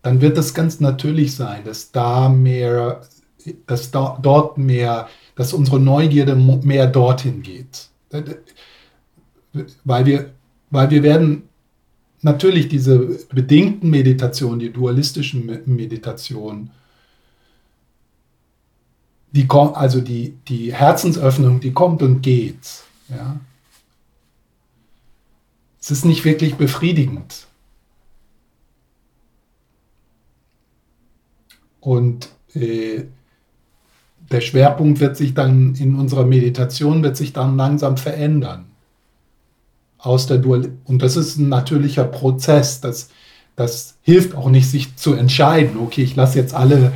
dann 0.02 0.20
wird 0.20 0.38
es 0.38 0.54
ganz 0.54 0.80
natürlich 0.80 1.34
sein, 1.34 1.64
dass 1.64 1.90
da 1.90 2.28
mehr, 2.28 3.02
dass 3.66 3.90
da, 3.90 4.18
dort 4.22 4.58
mehr, 4.58 5.08
dass 5.34 5.52
unsere 5.52 5.80
Neugierde 5.80 6.36
mehr 6.36 6.86
dorthin 6.86 7.42
geht. 7.42 7.88
Weil 8.10 10.06
wir, 10.06 10.30
weil 10.70 10.90
wir 10.90 11.02
werden 11.02 11.48
natürlich 12.22 12.68
diese 12.68 12.98
bedingten 13.28 13.90
Meditationen, 13.90 14.58
die 14.58 14.72
dualistischen 14.72 15.46
Meditationen, 15.66 16.70
die, 19.32 19.46
also 19.50 20.00
die, 20.00 20.36
die 20.48 20.72
Herzensöffnung, 20.72 21.60
die 21.60 21.72
kommt 21.72 22.02
und 22.02 22.22
geht. 22.22 22.82
Ja. 23.08 23.38
Es 25.80 25.90
ist 25.90 26.04
nicht 26.04 26.24
wirklich 26.24 26.56
befriedigend. 26.56 27.46
Und 31.80 32.30
äh, 32.54 33.04
der 34.30 34.40
Schwerpunkt 34.40 35.00
wird 35.00 35.16
sich 35.16 35.34
dann 35.34 35.74
in 35.74 35.94
unserer 35.94 36.24
Meditation 36.24 37.02
wird 37.02 37.16
sich 37.16 37.32
dann 37.32 37.56
langsam 37.56 37.96
verändern. 37.96 38.66
Aus 39.98 40.26
der 40.26 40.38
Dual 40.38 40.70
und 40.84 41.02
das 41.02 41.16
ist 41.16 41.38
ein 41.38 41.48
natürlicher 41.48 42.04
Prozess. 42.04 42.80
Das, 42.80 43.10
das 43.56 43.96
hilft 44.02 44.34
auch 44.34 44.50
nicht, 44.50 44.70
sich 44.70 44.96
zu 44.96 45.14
entscheiden, 45.14 45.78
okay, 45.78 46.02
ich 46.02 46.16
lasse 46.16 46.38
jetzt 46.38 46.54
alle 46.54 46.92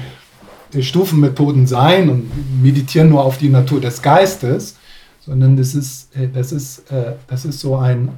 Stufenmethoden 0.79 1.67
sein 1.67 2.09
und 2.09 2.63
meditieren 2.63 3.09
nur 3.09 3.25
auf 3.25 3.39
die 3.39 3.49
Natur 3.49 3.81
des 3.81 4.03
Geistes, 4.03 4.77
sondern 5.21 5.57
das 5.57 5.75
ist, 5.75 6.15
äh, 6.17 6.29
das 6.29 6.53
ist, 6.53 6.91
äh, 6.91 7.15
das 7.27 7.45
ist 7.45 7.61
so 7.61 7.77
ein, 7.77 8.11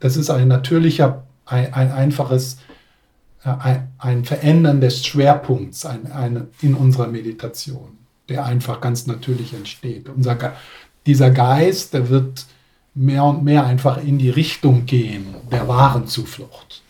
das 0.00 0.16
ist 0.16 0.30
ein 0.30 0.48
natürlicher, 0.48 1.24
ein, 1.44 1.72
ein 1.74 1.92
einfaches, 1.92 2.58
äh, 3.44 3.50
ein, 3.50 3.88
ein 3.98 4.24
Verändern 4.24 4.80
des 4.80 5.04
Schwerpunkts 5.04 5.84
ein, 5.84 6.10
ein, 6.12 6.48
in 6.62 6.74
unserer 6.74 7.08
Meditation, 7.08 7.98
der 8.28 8.44
einfach 8.44 8.80
ganz 8.80 9.06
natürlich 9.06 9.54
entsteht. 9.54 10.08
Unser, 10.08 10.54
dieser 11.06 11.30
Geist, 11.30 11.94
der 11.94 12.08
wird 12.08 12.46
mehr 12.94 13.24
und 13.24 13.44
mehr 13.44 13.64
einfach 13.64 14.02
in 14.02 14.18
die 14.18 14.30
Richtung 14.30 14.86
gehen 14.86 15.34
der 15.50 15.68
wahren 15.68 16.06
Zuflucht. 16.06 16.82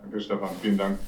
Danke, 0.00 0.20
Stefan. 0.20 0.50
Vielen 0.60 0.76
Dank. 0.76 0.98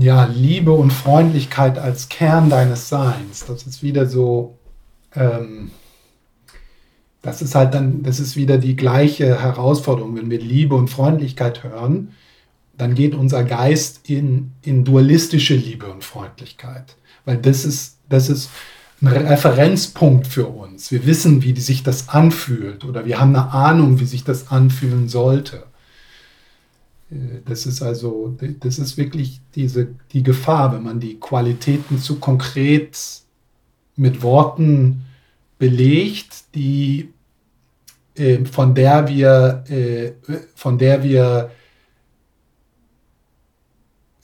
Ja, 0.00 0.26
Liebe 0.26 0.70
und 0.70 0.92
Freundlichkeit 0.92 1.76
als 1.76 2.08
Kern 2.08 2.50
deines 2.50 2.88
Seins. 2.88 3.44
Das 3.46 3.64
ist 3.64 3.82
wieder 3.82 4.06
so, 4.06 4.56
ähm, 5.16 5.72
das 7.20 7.42
ist 7.42 7.56
halt 7.56 7.74
dann, 7.74 8.04
das 8.04 8.20
ist 8.20 8.36
wieder 8.36 8.58
die 8.58 8.76
gleiche 8.76 9.42
Herausforderung. 9.42 10.16
Wenn 10.16 10.30
wir 10.30 10.38
Liebe 10.38 10.76
und 10.76 10.88
Freundlichkeit 10.88 11.64
hören, 11.64 12.12
dann 12.76 12.94
geht 12.94 13.16
unser 13.16 13.42
Geist 13.42 14.08
in, 14.08 14.52
in 14.62 14.84
dualistische 14.84 15.56
Liebe 15.56 15.86
und 15.86 16.04
Freundlichkeit. 16.04 16.94
Weil 17.24 17.38
das 17.38 17.64
ist, 17.64 17.98
das 18.08 18.28
ist 18.28 18.50
ein 19.02 19.08
Referenzpunkt 19.08 20.28
für 20.28 20.46
uns. 20.46 20.92
Wir 20.92 21.06
wissen, 21.06 21.42
wie 21.42 21.58
sich 21.58 21.82
das 21.82 22.08
anfühlt 22.08 22.84
oder 22.84 23.04
wir 23.04 23.18
haben 23.18 23.34
eine 23.34 23.50
Ahnung, 23.50 23.98
wie 23.98 24.06
sich 24.06 24.22
das 24.22 24.52
anfühlen 24.52 25.08
sollte. 25.08 25.64
Äh, 27.10 27.40
das 27.44 27.66
ist 27.66 27.82
also, 27.82 28.36
das 28.60 28.78
ist 28.78 28.96
wirklich 28.96 29.40
diese, 29.54 29.88
die 30.12 30.22
Gefahr, 30.22 30.72
wenn 30.74 30.82
man 30.82 31.00
die 31.00 31.18
Qualitäten 31.18 31.98
zu 31.98 32.18
konkret 32.18 32.98
mit 33.96 34.22
Worten 34.22 35.04
belegt, 35.58 36.54
die, 36.54 37.12
äh, 38.14 38.44
von 38.44 38.74
der 38.74 39.08
wir, 39.08 39.64
äh, 39.68 40.12
von 40.54 40.78
der 40.78 41.02
wir 41.02 41.50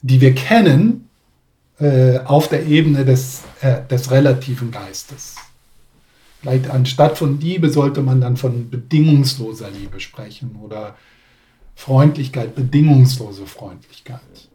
die 0.05 0.21
wir 0.21 0.35
kennen, 0.35 1.09
äh, 1.79 2.19
auf 2.19 2.47
der 2.47 2.67
Ebene 2.67 3.03
des, 3.05 3.41
äh, 3.61 3.81
des 3.89 4.11
relativen 4.11 4.69
Geistes. 4.69 5.35
Vielleicht 6.41 6.69
anstatt 6.69 7.17
von 7.17 7.39
Liebe 7.39 7.71
sollte 7.71 8.03
man 8.03 8.21
dann 8.21 8.37
von 8.37 8.69
bedingungsloser 8.69 9.71
Liebe 9.71 9.99
sprechen 9.99 10.57
oder 10.61 10.95
Freundlichkeit, 11.75 12.55
bedingungslose 12.55 13.45
Freundlichkeit. 13.45 14.49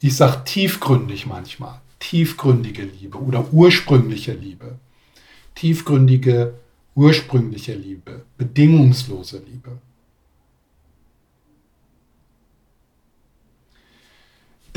Ich 0.00 0.16
sage 0.16 0.44
tiefgründig 0.44 1.26
manchmal, 1.26 1.80
tiefgründige 1.98 2.82
Liebe 2.82 3.18
oder 3.18 3.52
ursprüngliche 3.52 4.32
Liebe. 4.32 4.78
Tiefgründige, 5.54 6.54
ursprüngliche 6.94 7.74
Liebe, 7.74 8.24
bedingungslose 8.36 9.38
Liebe. 9.38 9.78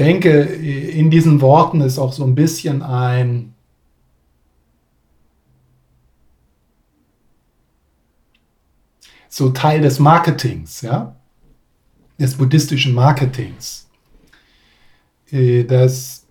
denke, 0.01 0.41
in 0.41 1.11
diesen 1.11 1.41
Worten 1.41 1.81
ist 1.81 1.99
auch 1.99 2.11
so 2.11 2.23
ein 2.23 2.33
bisschen 2.33 2.81
ein 2.81 3.53
so 9.29 9.49
Teil 9.49 9.81
des 9.81 9.99
Marketings, 9.99 10.81
ja, 10.81 11.15
des 12.21 12.35
buddhistischen 12.35 12.93
Marketings, 12.93 13.87
äh, 15.31 15.63
dass 15.63 16.21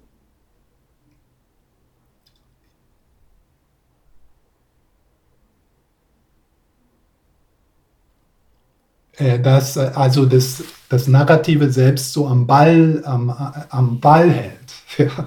Äh, 9.20 9.38
dass 9.38 9.76
äh, 9.76 9.90
also 9.94 10.24
das, 10.24 10.64
das 10.88 11.06
Narrative 11.06 11.70
selbst 11.70 12.14
so 12.14 12.26
am 12.26 12.46
Ball, 12.46 13.02
am, 13.04 13.28
am 13.68 14.00
Ball 14.00 14.30
hält. 14.30 15.10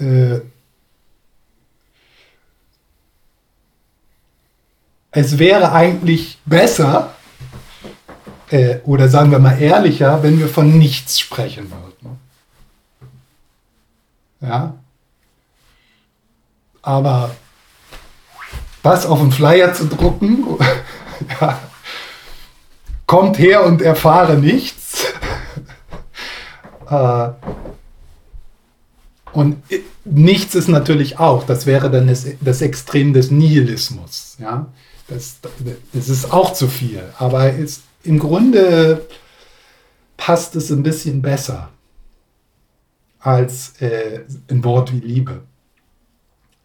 Äh, 0.00 0.42
es 5.10 5.38
wäre 5.40 5.72
eigentlich 5.72 6.38
besser, 6.46 7.16
äh, 8.50 8.78
oder 8.84 9.08
sagen 9.08 9.30
wir 9.30 9.38
mal 9.38 9.60
ehrlicher, 9.60 10.22
wenn 10.22 10.38
wir 10.38 10.48
von 10.48 10.78
nichts 10.78 11.18
sprechen 11.18 11.70
würden. 11.70 12.18
Ja? 14.40 14.74
Aber 16.82 17.30
was 18.82 19.06
auf 19.06 19.18
den 19.18 19.32
Flyer 19.32 19.74
zu 19.74 19.86
drucken, 19.86 20.46
ja, 21.40 21.58
kommt 23.06 23.38
her 23.38 23.64
und 23.64 23.82
erfahre 23.82 24.36
nichts. 24.36 25.04
äh, 26.90 27.28
und 29.32 29.62
nichts 30.04 30.54
ist 30.54 30.68
natürlich 30.68 31.18
auch, 31.18 31.44
das 31.44 31.66
wäre 31.66 31.90
dann 31.90 32.06
das, 32.06 32.26
das 32.40 32.62
Extrem 32.62 33.12
des 33.12 33.30
Nihilismus. 33.30 34.36
Ja? 34.38 34.66
Das, 35.08 35.36
das 35.92 36.08
ist 36.08 36.32
auch 36.32 36.52
zu 36.52 36.68
viel. 36.68 37.02
Aber 37.18 37.52
es, 37.52 37.82
im 38.02 38.18
Grunde 38.18 39.06
passt 40.16 40.56
es 40.56 40.70
ein 40.70 40.82
bisschen 40.82 41.22
besser 41.22 41.70
als 43.20 43.80
äh, 43.80 44.24
ein 44.48 44.62
Wort 44.64 44.92
wie 44.92 45.00
Liebe. 45.00 45.42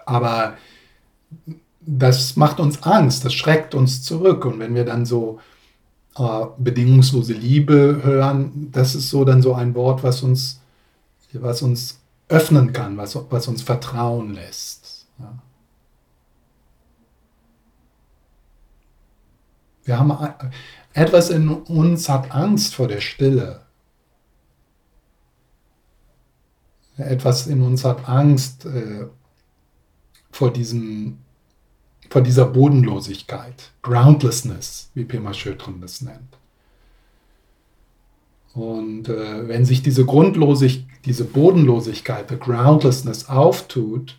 Aber 0.05 0.57
das 1.81 2.36
macht 2.36 2.59
uns 2.59 2.84
Angst, 2.84 3.25
das 3.25 3.34
schreckt 3.34 3.75
uns 3.75 4.03
zurück. 4.03 4.45
Und 4.45 4.59
wenn 4.59 4.75
wir 4.75 4.86
dann 4.86 5.05
so 5.05 5.39
äh, 6.17 6.45
bedingungslose 6.57 7.34
Liebe 7.34 8.01
hören, 8.03 8.69
das 8.71 8.95
ist 8.95 9.09
so 9.09 9.25
dann 9.25 9.41
so 9.41 9.53
ein 9.53 9.75
Wort, 9.75 10.03
was 10.03 10.23
uns, 10.23 10.61
was 11.34 11.61
uns 11.61 11.99
öffnen 12.29 12.73
kann, 12.73 12.97
was, 12.97 13.17
was 13.29 13.47
uns 13.47 13.61
vertrauen 13.61 14.34
lässt. 14.34 15.07
Ja. 15.19 15.34
Wir 19.86 19.99
haben 19.99 20.11
etwas 20.93 21.29
in 21.29 21.49
uns 21.49 22.09
hat 22.09 22.31
Angst 22.31 22.75
vor 22.75 22.87
der 22.87 23.01
Stille. 23.01 23.61
Etwas 26.97 27.47
in 27.47 27.61
uns 27.61 27.83
hat 27.83 28.07
Angst 28.07 28.65
äh, 28.65 29.07
vor 30.31 30.53
diesem 30.53 31.17
vor 32.13 32.21
dieser 32.21 32.45
Bodenlosigkeit, 32.45 33.71
Groundlessness, 33.81 34.91
wie 34.93 35.03
Pema 35.03 35.33
Schödrin 35.33 35.81
das 35.81 36.01
nennt. 36.01 36.37
Und 38.53 39.09
äh, 39.09 39.47
wenn 39.47 39.65
sich 39.65 39.81
diese 39.81 40.05
Grundlosig, 40.05 40.85
diese 41.05 41.23
Bodenlosigkeit, 41.23 42.29
the 42.29 42.37
Groundlessness 42.37 43.29
auftut, 43.29 44.15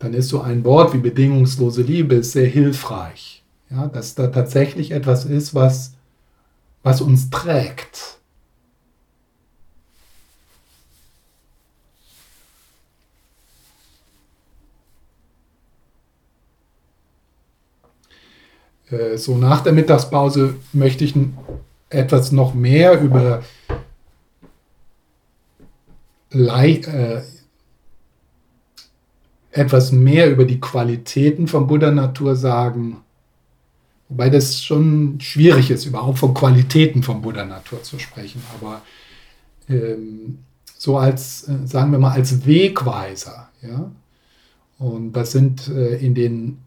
dann 0.00 0.12
ist 0.12 0.28
so 0.28 0.40
ein 0.40 0.64
Wort 0.64 0.92
wie 0.92 0.98
bedingungslose 0.98 1.82
Liebe 1.82 2.24
sehr 2.24 2.48
hilfreich. 2.48 3.44
Ja, 3.70 3.88
dass 3.88 4.14
da 4.14 4.28
tatsächlich 4.28 4.92
etwas 4.92 5.24
ist, 5.24 5.54
was, 5.54 5.94
was 6.82 7.00
uns 7.00 7.30
trägt. 7.30 8.18
Äh, 18.90 19.16
so 19.16 19.36
nach 19.36 19.62
der 19.62 19.72
Mittagspause 19.72 20.54
möchte 20.72 21.04
ich 21.04 21.14
etwas 21.90 22.32
noch 22.32 22.54
mehr 22.54 23.00
über 23.00 23.42
äh, 26.30 27.22
etwas 29.50 29.90
mehr 29.90 30.30
über 30.30 30.44
die 30.44 30.60
Qualitäten 30.60 31.48
von 31.48 31.66
Buddha 31.66 31.90
Natur 31.90 32.36
sagen 32.36 32.98
Wobei 34.08 34.30
das 34.30 34.62
schon 34.62 35.20
schwierig 35.20 35.70
ist, 35.70 35.84
überhaupt 35.84 36.18
von 36.18 36.32
Qualitäten 36.32 37.02
von 37.02 37.22
Buddha 37.22 37.44
Natur 37.44 37.82
zu 37.82 37.98
sprechen. 37.98 38.42
Aber 38.54 38.82
ähm, 39.68 40.38
so 40.78 40.96
als, 40.96 41.48
äh, 41.48 41.66
sagen 41.66 41.90
wir 41.90 41.98
mal, 41.98 42.12
als 42.12 42.46
Wegweiser. 42.46 43.50
Ja? 43.62 43.90
Und 44.78 45.12
das 45.12 45.32
sind 45.32 45.68
äh, 45.68 45.96
in 45.96 46.14
den 46.14 46.58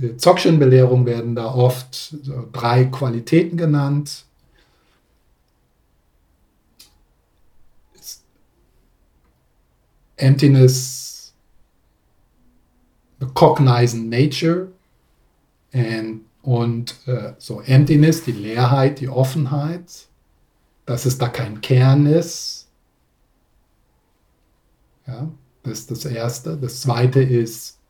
äh, 0.00 0.16
Dzogchen-Belehrungen 0.16 1.06
werden 1.06 1.36
da 1.36 1.54
oft 1.54 1.94
so 1.94 2.48
drei 2.52 2.86
Qualitäten 2.86 3.56
genannt. 3.56 4.24
Emptiness, 10.18 11.34
the 13.20 13.26
cognizant 13.34 14.08
nature 14.08 14.68
and 15.72 16.25
und 16.46 16.94
äh, 17.08 17.34
so 17.38 17.60
Emptiness, 17.60 18.22
die 18.22 18.30
Leerheit, 18.30 19.00
die 19.00 19.08
Offenheit, 19.08 20.06
dass 20.84 21.04
es 21.04 21.18
da 21.18 21.26
kein 21.28 21.60
Kern 21.60 22.06
ist. 22.06 22.68
Ja, 25.08 25.28
das 25.64 25.80
ist 25.80 25.90
das 25.90 26.04
Erste. 26.04 26.56
Das 26.56 26.82
Zweite 26.82 27.20
ist 27.20 27.80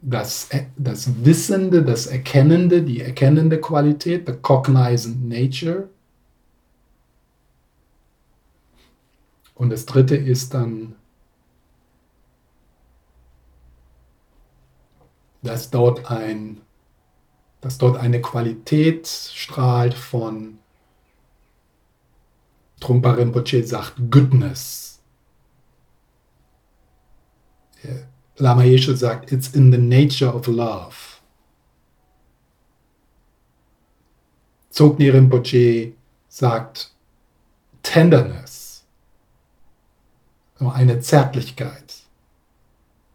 das, 0.00 0.50
das 0.76 1.24
Wissende, 1.24 1.82
das 1.82 2.06
Erkennende, 2.06 2.82
die 2.82 3.00
erkennende 3.00 3.60
Qualität, 3.60 4.24
the 4.28 4.34
cognizant 4.34 5.28
nature. 5.28 5.88
Und 9.56 9.70
das 9.70 9.84
Dritte 9.84 10.14
ist 10.14 10.54
dann 10.54 10.94
dass 15.42 15.70
dort, 15.70 16.10
ein, 16.10 16.60
dass 17.60 17.78
dort 17.78 17.96
eine 17.96 18.20
Qualität 18.20 19.06
strahlt 19.06 19.94
von, 19.94 20.58
Trungpa 22.80 23.12
Rinpoche 23.12 23.64
sagt, 23.64 23.94
Goodness. 24.10 25.00
Lama 28.36 28.62
Yeshe 28.62 28.96
sagt, 28.96 29.32
it's 29.32 29.48
in 29.54 29.72
the 29.72 29.78
nature 29.78 30.32
of 30.32 30.46
love. 30.46 31.18
Zogni 34.70 35.08
Rinpoche 35.08 35.94
sagt, 36.28 36.92
Tenderness, 37.82 38.84
eine 40.60 41.00
Zärtlichkeit. 41.00 42.07